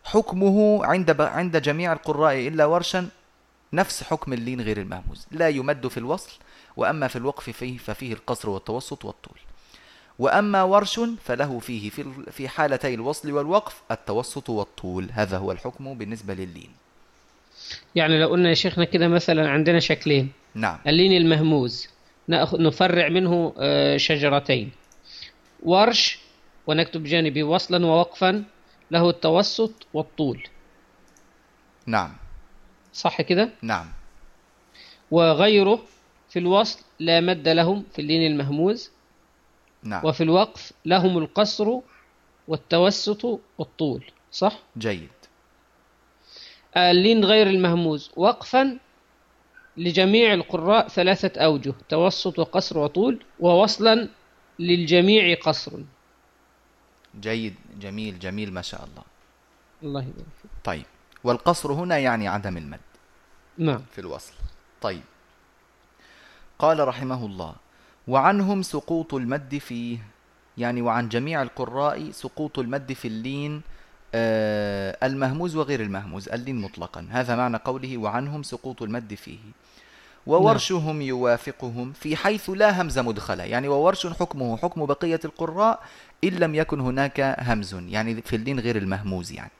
[0.04, 3.10] حكمه عند عند جميع القراء إلا ورشا
[3.74, 5.28] نفس حكم اللين غير المهموز.
[5.32, 6.32] لا يمد في الوصل
[6.78, 9.38] وأما في الوقف فيه ففيه القصر والتوسط والطول.
[10.20, 11.90] وأما ورش فله فيه
[12.32, 15.10] في حالتي الوصل والوقف التوسط والطول.
[15.12, 16.70] هذا هو الحكم بالنسبة لللين
[17.96, 20.32] يعني لو قلنا يا شيخنا كده مثلا عندنا شكلين.
[20.56, 20.78] نعم.
[20.88, 21.88] اللين المهموز.
[22.54, 24.72] نفرع منه آه، شجرتين.
[25.64, 26.20] ورش
[26.68, 28.44] ونكتب جانبي وصلا ووقفا
[28.92, 30.48] له التوسط والطول.
[31.86, 32.14] نعم.
[32.94, 33.86] صح كده؟ نعم.
[35.12, 35.80] وغيره
[36.30, 38.92] في الوصل لا مد لهم في اللين المهموز.
[39.88, 40.06] نعم.
[40.06, 41.80] وفي الوقف لهم القصر
[42.48, 45.10] والتوسط والطول صح؟ جيد.
[46.78, 48.78] اللين غير المهموز وقفا
[49.78, 54.10] لجميع القراء ثلاثة أوجه توسط وقصر وطول ووصلا
[54.60, 55.72] للجميع قصر.
[57.20, 59.04] جيد جميل جميل ما شاء الله.
[59.84, 60.28] الله يبارك
[60.64, 60.86] طيب
[61.24, 62.80] والقصر هنا يعني عدم المد
[63.58, 63.84] نعم.
[63.92, 64.34] في الوصل.
[64.82, 65.04] طيب.
[66.60, 67.56] قال رحمه الله
[68.08, 69.98] وعنهم سقوط المد فيه
[70.58, 73.62] يعني وعن جميع القراء سقوط المد في اللين
[74.16, 79.38] آه المهموز وغير المهموز اللين مطلقا هذا معنى قوله وعنهم سقوط المد فيه
[80.28, 81.02] وورشهم نعم.
[81.02, 85.84] يوافقهم في حيث لا همز مدخلة يعني وورش حكمه حكم بقية القراء
[86.24, 89.52] إن لم يكن هناك همز يعني في اللين غير المهموز يعني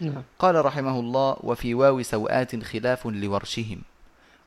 [0.00, 0.22] نعم.
[0.38, 3.80] قال رحمه الله وفي واو سوآت خلاف لورشهم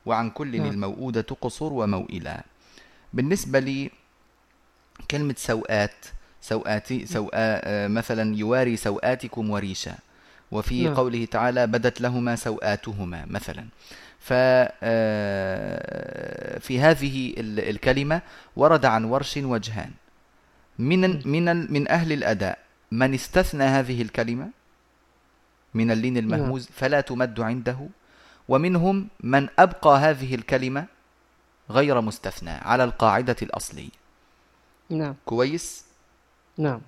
[0.06, 0.70] وعن كل نعم.
[0.70, 2.44] الموؤودة قصور وموئلا
[3.12, 3.90] بالنسبة لي
[5.10, 5.94] كلمة سوءات
[6.40, 9.94] سوءاتي سوء آه، مثلا يواري سوءاتكم وريشا
[10.50, 10.94] وفي نعم.
[10.94, 13.64] قوله تعالى بدت لهما سوءاتهما مثلا.
[14.20, 18.22] ففي آه، هذه الكلمة
[18.56, 19.90] ورد عن ورش وجهان.
[20.78, 22.58] من من من أهل الأداء
[22.90, 24.48] من استثنى هذه الكلمة؟
[25.74, 26.72] من اللين المهموز نعم.
[26.76, 27.88] فلا تمد عنده.
[28.48, 30.86] ومنهم من أبقى هذه الكلمة
[31.70, 33.90] غير مستثنى على القاعدة الأصلية.
[34.90, 35.14] نعم.
[35.26, 35.84] كويس؟
[36.58, 36.80] نعم.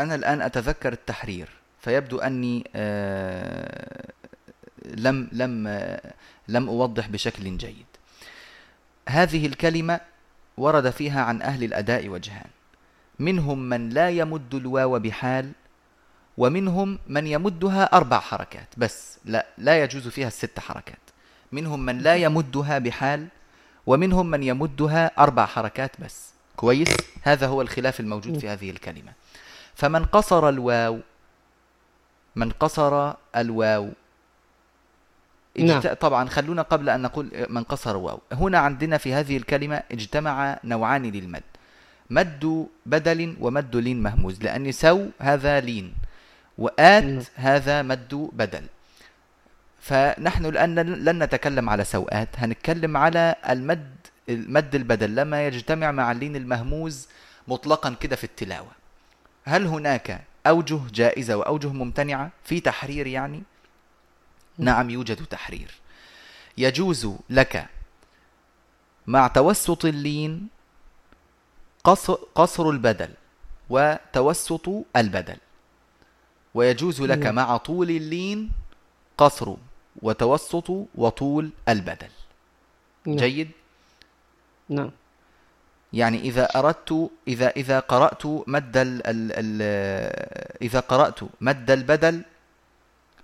[0.00, 1.48] أنا الآن أتذكر التحرير
[1.80, 4.12] فيبدو أني آه
[4.84, 6.12] لم لم آه
[6.48, 7.86] لم أوضح بشكل جيد.
[9.08, 10.00] هذه الكلمة
[10.56, 12.50] ورد فيها عن أهل الأداء وجهان.
[13.18, 15.52] منهم من لا يمد الواو بحال
[16.38, 20.98] ومنهم من يمدها أربع حركات بس لا لا يجوز فيها الست حركات.
[21.52, 23.28] منهم من لا يمدها بحال
[23.86, 26.32] ومنهم من يمدها أربع حركات بس.
[26.56, 26.88] كويس؟
[27.22, 29.12] هذا هو الخلاف الموجود في هذه الكلمة.
[29.74, 31.00] فمن قصر الواو
[32.36, 33.88] من قصر الواو.
[35.58, 35.80] نعم.
[35.80, 41.02] طبعا خلونا قبل أن نقول من قصر واو هنا عندنا في هذه الكلمة اجتمع نوعان
[41.02, 41.42] للمد.
[42.10, 45.94] مد بدل ومد لين مهموز لأن سو هذا لين.
[46.62, 48.66] وآت هذا مد بدل.
[49.80, 50.74] فنحن الآن
[51.06, 53.96] لن نتكلم على سوءات هنتكلم على المد
[54.28, 57.08] المد البدل لما يجتمع مع اللين المهموز
[57.48, 58.72] مطلقا كده في التلاوة.
[59.44, 63.42] هل هناك أوجه جائزة وأوجه ممتنعة في تحرير يعني؟
[64.58, 65.70] نعم يوجد تحرير.
[66.58, 67.66] يجوز لك
[69.06, 70.48] مع توسط اللين
[72.34, 73.10] قصر البدل
[73.70, 75.36] وتوسط البدل.
[76.54, 77.26] ويجوز لك.
[77.26, 78.50] مع طول اللين
[79.18, 79.54] قصر
[80.02, 82.12] وتوسط وطول البدل.
[83.06, 83.16] نعم.
[83.16, 83.50] جيد؟
[84.68, 84.90] نعم.
[85.92, 89.62] يعني إذا أردت إذا إذا قرأت مد ال ال ال
[90.62, 92.22] إذا قرأت مد البدل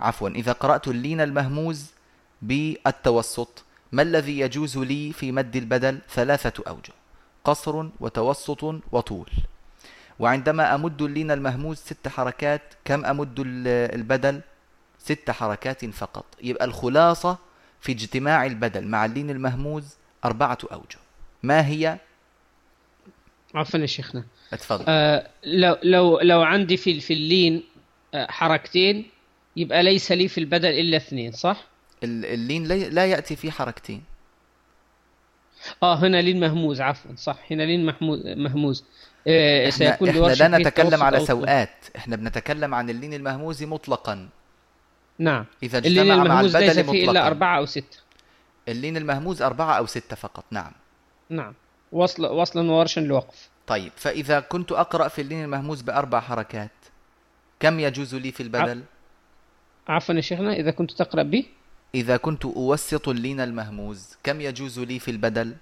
[0.00, 1.86] عفوا إذا قرأت اللين المهموز
[2.42, 6.92] بالتوسط ما الذي يجوز لي في مد البدل ثلاثة أوجه؟
[7.44, 9.30] قصر وتوسط وطول.
[10.18, 13.34] وعندما أمد اللين المهموز ست حركات كم أمد
[13.68, 14.40] البدل؟
[14.98, 16.24] ست حركات فقط.
[16.42, 17.38] يبقى الخلاصة
[17.80, 20.98] في اجتماع البدل مع اللين المهموز أربعة أوجه.
[21.42, 21.98] ما هي؟
[23.54, 24.24] عفوا يا شيخنا.
[24.52, 24.84] اتفضل.
[24.88, 27.62] آه لو لو لو عندي في في اللين
[28.14, 29.10] آه حركتين
[29.56, 31.64] يبقى ليس لي في البدل إلا اثنين صح؟
[32.04, 34.02] اللين لا يأتي فيه حركتين.
[35.82, 37.38] آه هنا لين مهموز عفوا صح.
[37.50, 37.86] هنا لين
[38.44, 38.84] محموز
[39.26, 41.84] مهموز آه سيكون إحنا لا نتكلم على سوءات.
[41.96, 44.28] إحنا بنتكلم عن اللين المهموز مطلقا.
[45.18, 45.44] نعم.
[45.62, 47.98] إذا اجتمع مع البدل ليس فيه إلا أربعة أو ستة.
[48.68, 50.44] اللين المهموز أربعة أو ستة فقط.
[50.50, 50.72] نعم.
[51.30, 51.54] نعم.
[51.92, 53.48] وصل وصلا وورشا لوقف.
[53.66, 56.70] طيب فإذا كنت أقرأ في اللين المهموز بأربع حركات
[57.60, 58.82] كم يجوز لي في البدل؟
[59.88, 61.44] عفوا يا شيخنا إذا كنت تقرأ به
[61.94, 65.54] إذا كنت أوسط اللين المهموز كم يجوز لي في البدل؟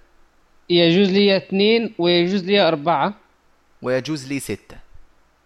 [0.69, 3.13] يجوز لي اثنين ويجوز لي أربعة.
[3.81, 4.77] ويجوز لي ستة.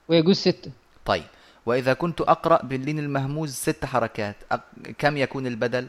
[0.07, 0.71] ويجوز ستة.
[1.05, 1.23] طيب.
[1.65, 4.35] وإذا كنت أقرأ باللين المهموز ست حركات
[4.97, 5.87] كم يكون البدل؟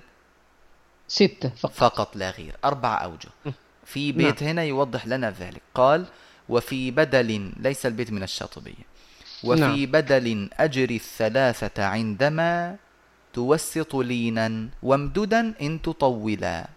[1.09, 1.72] ستة فقط.
[1.72, 2.57] فقط لا غير.
[2.64, 3.28] أربع أوجه.
[3.84, 4.51] في بيت نعم.
[4.51, 5.62] هنا يوضح لنا ذلك.
[5.74, 6.07] قال
[6.49, 8.84] وفي بدل ليس البيت من الشاطبية.
[9.45, 9.86] وفي نعم.
[9.86, 12.76] بدل أجري الثلاثة عندما
[13.32, 16.68] توسط لينا وامددا إن تطولا.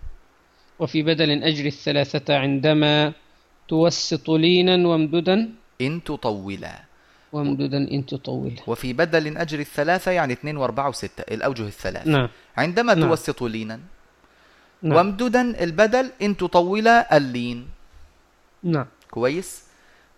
[0.80, 3.14] وفي بدل أجري الثلاثة عندما
[3.68, 5.50] توسط لينا وامددا.
[5.82, 6.76] إن تطولا.
[7.34, 8.56] وامددا إن تطولا.
[8.68, 12.12] وفي بدل أجري الثلاثة يعني اثنين وأربعة وستة الأوجه الثلاثة.
[12.12, 12.30] نعم.
[12.58, 13.10] عندما نعم.
[13.10, 13.80] توسط لينا.
[14.82, 14.96] نعم.
[14.96, 17.68] وامددا البدل إن تطول اللين.
[18.64, 18.86] نعم.
[19.12, 19.64] كويس؟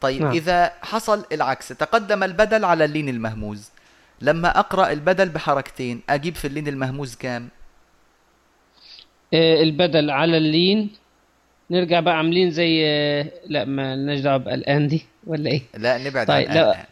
[0.01, 0.31] طيب نعم.
[0.31, 3.69] إذا حصل العكس تقدم البدل على اللين المهموز.
[4.21, 7.49] لما أقرأ البدل بحركتين أجيب في اللين المهموز كام؟
[9.33, 10.89] آه البدل على اللين
[11.71, 16.27] نرجع بقى عاملين زي آه لا ما لناش دعوة الآن دي ولا إيه؟ لا نبعد
[16.27, 16.83] طيب عن الآن.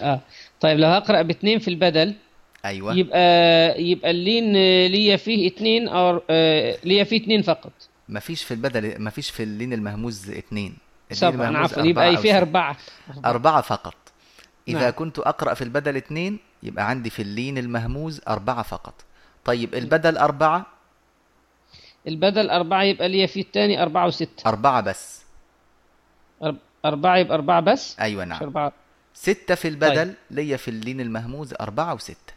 [0.00, 0.20] آه
[0.60, 2.14] طيب لو هقرأ باثنين في البدل
[2.64, 2.96] أيوه.
[2.96, 4.52] يبقى يبقى اللين
[4.86, 7.72] ليا فيه اثنين أو آه، ليا فيه اثنين فقط.
[8.08, 10.76] ما فيش في البدل ما فيش في اللين المهموز اثنين
[11.12, 12.76] سبعة عفوا يبقى فيها أربعة.
[13.24, 13.94] أربعة فقط.
[14.68, 14.90] إذا نعم.
[14.90, 18.94] كنت أقرأ في البدل اثنين يبقى عندي في اللين المهموز أربعة فقط.
[19.44, 20.66] طيب البدل أربعة
[22.08, 24.48] البدل أربعة يبقى ليا في الثاني أربعة وستة.
[24.48, 25.22] أربعة بس.
[26.84, 28.42] أربعة يبقى أربعة بس؟ أيوة نعم.
[28.42, 28.72] أربعة.
[29.14, 30.14] ستة في البدل طيب.
[30.30, 32.34] ليا في اللين المهموز أربعة وستة.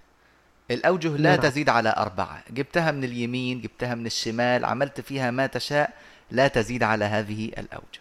[0.71, 1.39] الأوجه لا نعم.
[1.39, 2.43] تزيد على أربعة.
[2.49, 5.93] جبتها من اليمين جبتها من الشمال عملت فيها ما تشاء
[6.31, 7.99] لا تزيد على هذه الأوجه.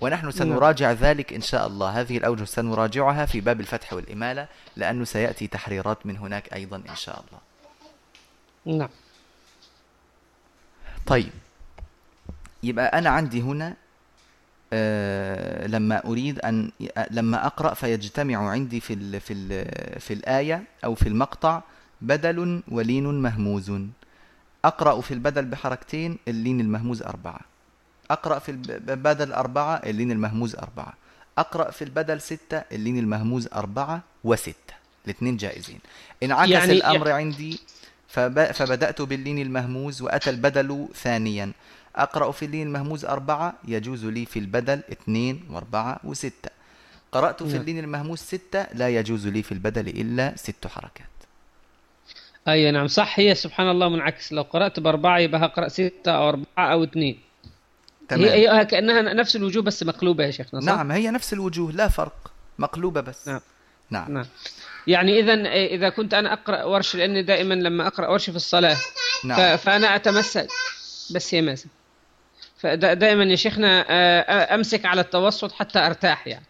[0.00, 0.30] ونحن نعم.
[0.30, 2.00] سنراجع ذلك إن شاء الله.
[2.00, 4.46] هذه الأوجه سنراجعها في باب الفتح والإمالة
[4.76, 7.40] لأنه سيأتي تحريرات من هناك أيضا إن شاء الله.
[8.78, 8.88] نعم.
[11.06, 11.30] طيب.
[12.62, 13.74] يبقى أنا عندي هنا
[14.72, 16.70] آه لما أريد أن
[17.10, 21.62] لما أقرأ فيجتمع عندي في ال في ال في الآية أو في المقطع
[22.00, 23.72] بدل ولين مهموز.
[24.64, 27.40] أقرأ في البدل بحركتين اللين المهموز أربعة.
[28.10, 30.94] أقرأ في البدل أربعة اللين المهموز أربعة.
[31.38, 34.74] أقرأ في البدل ستة اللين المهموز أربعة وستة.
[35.04, 35.78] الاثنين جائزين.
[36.22, 37.60] انعكس يعني الأمر يعني عندي
[38.52, 41.52] فبدأت باللين المهموز وأتى البدل ثانيا.
[41.96, 46.50] أقرأ في اللين المهموز أربعة يجوز لي في البدل اثنين وأربعة وستة.
[47.12, 47.60] قرأت في نعم.
[47.60, 51.06] اللين المهموز ستة لا يجوز لي في البدل إلا ست حركات.
[52.48, 53.18] أي نعم صح.
[53.18, 54.32] هي سبحان الله منعكس.
[54.32, 57.20] لو قرأت بأربعة يبقى هقرا ستة أو أربعة أو اثنين.
[58.08, 58.24] تمام.
[58.24, 62.32] هي, كأنها نفس الوجوه بس مقلوبة يا شيخنا صح؟ نعم هي نفس الوجوه لا فرق
[62.58, 63.28] مقلوبة بس.
[63.28, 63.40] نعم.
[63.90, 64.26] نعم, نعم.
[64.86, 68.76] يعني اذا إذا كنت أنا أقرأ ورش لأني دائما لما أقرأ ورش في الصلاة
[69.24, 69.56] نعم.
[69.56, 70.46] فأنا اتمثل
[71.14, 71.68] بس هي ماسك
[72.58, 73.80] فدائما يا شيخنا
[74.54, 76.44] أمسك على التوسط حتى أرتاح يعني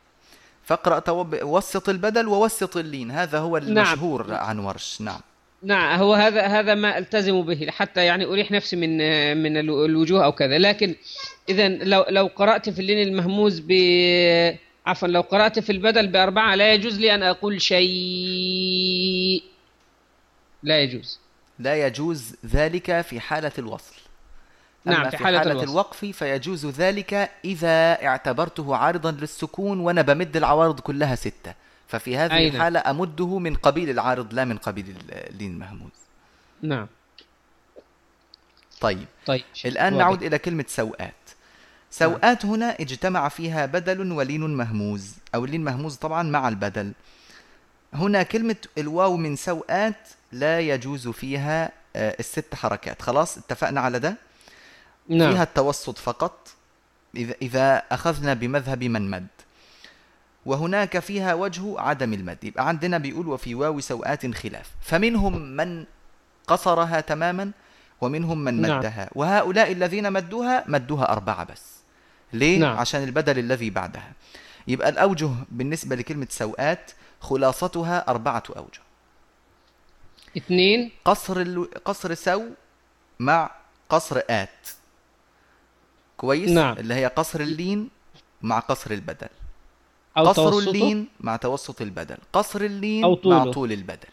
[0.64, 1.42] فاقرأ توب...
[1.42, 3.68] وسط البدل ووسط اللين هذا هو نعم.
[3.68, 4.44] المشهور نعم.
[4.44, 5.20] عن ورش نعم
[5.62, 8.96] نعم هو هذا هذا ما ألتزم به حتى يعني أريح نفسي من
[9.42, 10.94] من الوجوه أو كذا لكن
[11.48, 13.72] اذا لو لو قرأت في اللين المهموز ب
[14.86, 19.42] عفوا لو قرأت في البدل بأربعة لا يجوز لي أن أقول شيء.
[20.62, 21.18] لا يجوز.
[21.58, 23.94] لا يجوز ذلك في حالة الوصل.
[24.84, 30.80] نعم أما في حالة, حالة الوقف فيجوز ذلك إذا اعتبرته عارضا للسكون وأنا بمد العوارض
[30.80, 31.54] كلها ستة.
[31.88, 32.56] ففي هذه أيضا.
[32.56, 35.90] الحالة أمده من قبيل العارض لا من قبيل اللين المهموز.
[36.62, 36.86] نعم.
[38.80, 39.42] طيب, طيب.
[39.64, 40.06] الآن واضح.
[40.06, 41.14] نعود إلى كلمة سوءات.
[41.98, 46.92] سوءات هنا اجتمع فيها بدل ولين مهموز أو اللين مهموز طبعا مع البدل.
[47.92, 53.02] هنا كلمة الواو من سوءات لا يجوز فيها آه، الست حركات.
[53.02, 54.16] خلاص اتفقنا على ده؟
[55.08, 55.32] نعم.
[55.32, 56.48] فيها التوسط فقط
[57.16, 59.26] إذا, إذا أخذنا بمذهب من مد.
[60.46, 62.44] وهناك فيها وجه عدم المد.
[62.44, 64.70] يبقى عندنا بيقول وفي واو سوءات خلاف.
[64.82, 65.84] فمنهم من
[66.46, 67.50] قصرها تماما
[68.00, 68.78] ومنهم من نعم.
[68.78, 69.10] مدها.
[69.14, 71.73] وهؤلاء الذين مدوها مدوها أربعة بس.
[72.34, 72.76] ليه؟ نعم.
[72.76, 74.12] عشان البدل الذي بعدها
[74.68, 78.80] يبقى الأوجه بالنسبة لكلمة سوءات خلاصتها أربعة أوجه
[80.36, 81.84] اثنين قصر ال...
[81.84, 82.42] قصر سو
[83.18, 83.50] مع
[83.88, 84.68] قصر آت
[86.16, 86.78] كويس نعم.
[86.78, 87.90] اللي هي قصر اللين
[88.42, 89.28] مع قصر البدل
[90.18, 90.70] أو قصر توسطه.
[90.70, 94.08] اللين مع توسط البدل قصر اللين أو مع طول البدل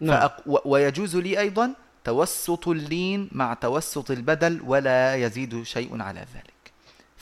[0.00, 0.20] نعم.
[0.20, 0.42] فأق...
[0.46, 0.58] و...
[0.64, 1.74] ويجوز لي أيضا
[2.04, 6.53] توسط اللين مع توسط البدل ولا يزيد شيء على ذلك.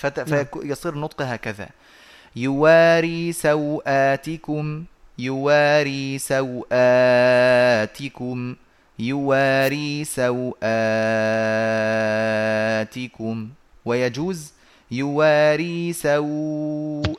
[0.06, 1.68] فيصير نطق هكذا.
[2.36, 4.84] يواري سوآتكم
[5.18, 6.76] يواري سوآتكم
[8.98, 10.58] يواري سوآتكم.
[13.84, 14.52] ويجوز
[14.90, 17.12] يواري سوآتكم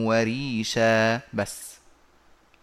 [0.00, 1.20] وريشا.
[1.32, 1.70] بس.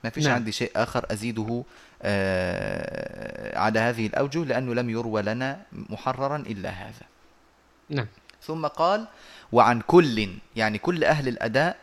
[0.03, 0.35] ما فيش نعم.
[0.35, 1.63] عندي شيء آخر أزيده
[2.01, 7.05] آه على هذه الأوجه لأنه لم يروى لنا محررا إلا هذا.
[7.89, 8.07] نعم.
[8.41, 9.07] ثم قال
[9.51, 11.77] وعن كل يعني كل أهل الأداء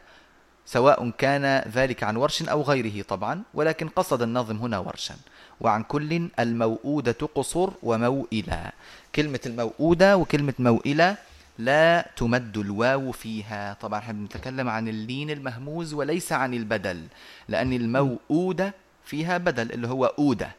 [0.67, 5.15] سواء كان ذلك عن ورش أو غيره طبعا ولكن قصد الناظم هنا ورشا.
[5.61, 8.71] وعن كل الموؤودة قصر وموئلة.
[9.15, 11.17] كلمة الموؤودة وكلمة موئلة
[11.59, 13.77] لا تمد الواو فيها.
[13.81, 17.07] طبعا إحنا بنتكلم عن اللين المهموز وليس عن البدل
[17.49, 18.75] لأن الموؤودة
[19.05, 20.51] فيها بدل اللي هو أودة.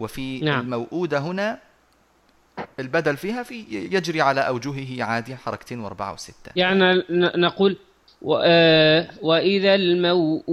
[0.00, 0.60] وفي نعم.
[0.60, 1.58] الموؤودة هنا
[2.80, 7.76] البدل فيها في يجري على أوجهه عادي حركتين وأربعة وستة يعني نقول
[8.44, 10.46] آه، وإذا الموءودة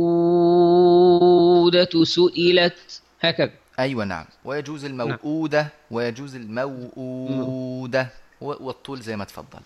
[2.04, 5.70] سئلت هكذا أيوة نعم ويجوز الموءودة نعم.
[5.92, 8.08] ويجوز الموءودة
[8.42, 9.64] والطول زي ما تفضلت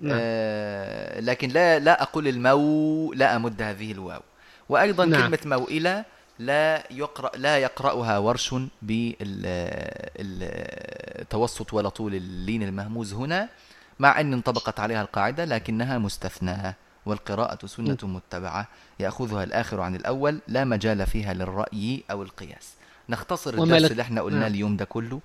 [0.00, 0.18] نعم.
[0.20, 4.20] آه لكن لا لا أقول المو لا أمد هذه الواو
[4.68, 5.22] وأيضا نعم.
[5.22, 6.04] كلمة موئلة
[6.38, 8.54] لا يقرأ لا يقرأها ورش
[10.12, 13.48] بالتوسط ولا طول اللين المهموز هنا
[13.98, 16.74] مع أن انطبقت عليها القاعدة لكنها مستثناة
[17.06, 18.68] والقراءة سنة متبعة
[19.00, 22.74] يأخذها الآخر عن الأول لا مجال فيها للرأي أو القياس
[23.08, 24.50] نختصر الدرس اللي إحنا قلناه نعم.
[24.50, 25.20] اليوم ده كله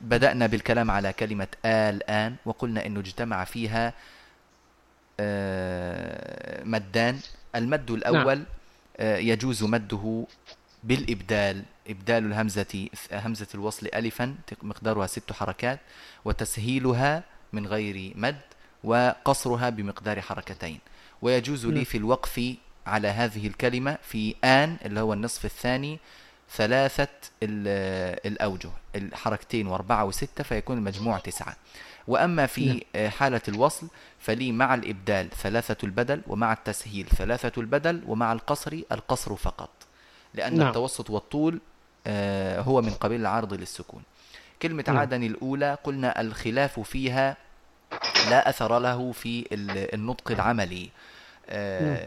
[0.00, 3.92] بدأنا بالكلام على كلمة الآن وقلنا أنه اجتمع فيها
[5.20, 7.18] آه، مدان
[7.54, 8.46] المد الأول نعم.
[8.96, 10.26] آه، يجوز مده
[10.84, 15.80] بالإبدال إبدال الهمزة همزة الوصل ألفا مقدارها ست حركات
[16.24, 17.22] وتسهيلها
[17.52, 18.40] من غير مد
[18.84, 20.78] وقصرها بمقدار حركتين.
[21.22, 22.54] ويجوز لي في الوقف
[22.86, 25.98] على هذه الكلمة في آن اللي هو النصف الثاني
[26.50, 27.08] ثلاثة
[27.42, 31.56] الأوجه الحركتين وأربعة وستة فيكون المجموع تسعة
[32.08, 33.10] وأما في نعم.
[33.10, 33.86] حالة الوصل
[34.18, 39.70] فلي مع الإبدال ثلاثة البدل ومع التسهيل ثلاثة البدل ومع القصر القصر فقط
[40.34, 40.68] لأن نعم.
[40.68, 41.60] التوسط والطول
[42.06, 44.02] آه، هو من قبيل العرض للسكون
[44.62, 44.98] كلمة نعم.
[44.98, 47.36] عدن الأولى قلنا الخلاف فيها
[48.30, 49.46] لا أثر له في
[49.94, 50.90] النطق العملي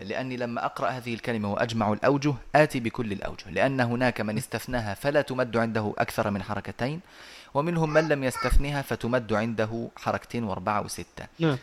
[0.03, 3.49] لأني لما أقرأ هذه الكلمة وأجمع الأوجه آتي بكل الأوجه.
[3.51, 6.99] لأن هناك من استثناها فلا تمد عنده أكثر من حركتين
[7.53, 11.25] ومنهم من لم يستثنها فتمد عنده حركتين وأربعة وستة.
[11.39, 11.57] نعم.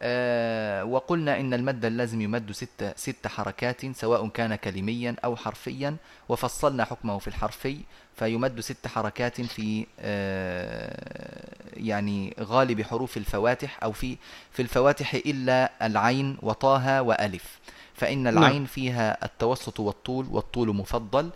[0.00, 5.96] آه وقلنا إن المد اللازم يمد ست, ست حركات سواء كان كلميا أو حرفيا
[6.28, 7.78] وفصلنا حكمه في الحرفي
[8.16, 14.16] فيمد ست حركات في آه يعني غالب حروف الفواتح أو في
[14.52, 17.58] في الفواتح إلا العين وطاها وألف.
[17.98, 18.38] فإن نعم.
[18.38, 21.30] العين فيها التوسط والطول والطول مفضل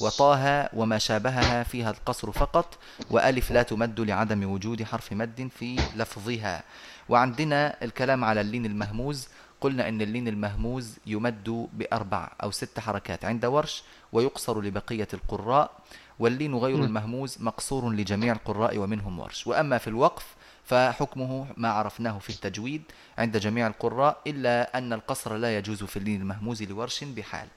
[0.00, 2.78] وطاها وما شابهها فيها القصر فقط
[3.10, 6.62] وألف لا تمد لعدم وجود حرف مد في لفظها.
[7.08, 9.28] وعندنا الكلام على اللين المهموز
[9.60, 15.70] قلنا أن اللين المهموز يمد بأربع أو ست حركات عند ورش ويقصر لبقية القراء
[16.18, 19.46] واللين غير المهموز مقصور لجميع القراء ومنهم ورش.
[19.46, 20.26] وأما في الوقف
[20.68, 22.82] فحكمه ما عرفناه في التجويد
[23.18, 27.48] عند جميع القراء إلا أن القصر لا يجوز في اللين المهموز لورش بحال.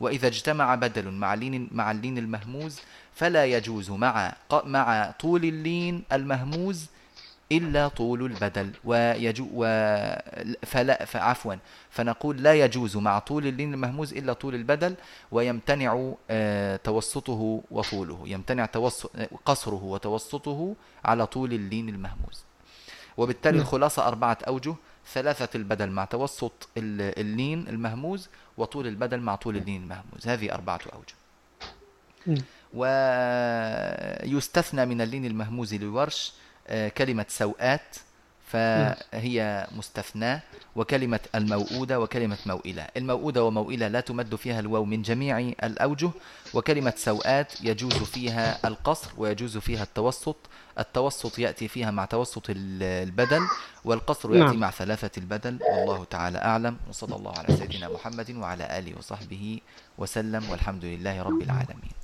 [0.00, 2.80] وإذا اجتمع بدل مع اللين مع اللين المهموز
[3.14, 6.86] فلا يجوز مع مع طول اللين المهموز
[7.52, 8.70] إلا طول البدل.
[8.84, 9.64] ويجو و
[10.66, 11.54] فلا فعفوا
[11.90, 14.94] فنقول لا يجوز مع طول اللين المهموز إلا طول البدل
[15.32, 18.22] ويمتنع آه، توسطه وطوله.
[18.26, 19.10] يمتنع توسط
[19.44, 22.49] قصره وتوسطه على طول اللين المهموز.
[23.20, 23.66] وبالتالي نعم.
[23.66, 24.74] الخلاصة أربعة أوجه
[25.12, 30.26] ثلاثة البدل مع توسط اللين المهموز وطول البدل مع طول اللين المهموز.
[30.28, 31.14] هذه أربعة أوجه.
[32.26, 32.42] نعم.
[34.24, 36.32] ويستثنى من اللين المهموز لورش
[36.68, 37.96] آه، كلمة سوءات
[38.46, 40.42] فهي مستثناة
[40.76, 42.86] وكلمة الموؤودة وكلمة موئلة.
[42.96, 46.10] الموؤودة وموئلة لا تمد فيها الواو من جميع الأوجه
[46.54, 50.36] وكلمة سوءات يجوز فيها القصر ويجوز فيها التوسط
[50.78, 53.42] التوسط يأتي فيها مع توسط البدل
[53.84, 54.60] والقصر يأتي نعم.
[54.60, 55.58] مع ثلاثة البدل.
[55.62, 56.76] والله تعالى أعلم.
[56.88, 59.60] وصلى الله على سيدنا محمد وعلى آله وصحبه
[59.98, 60.50] وسلم.
[60.50, 61.99] والحمد لله رب العالمين.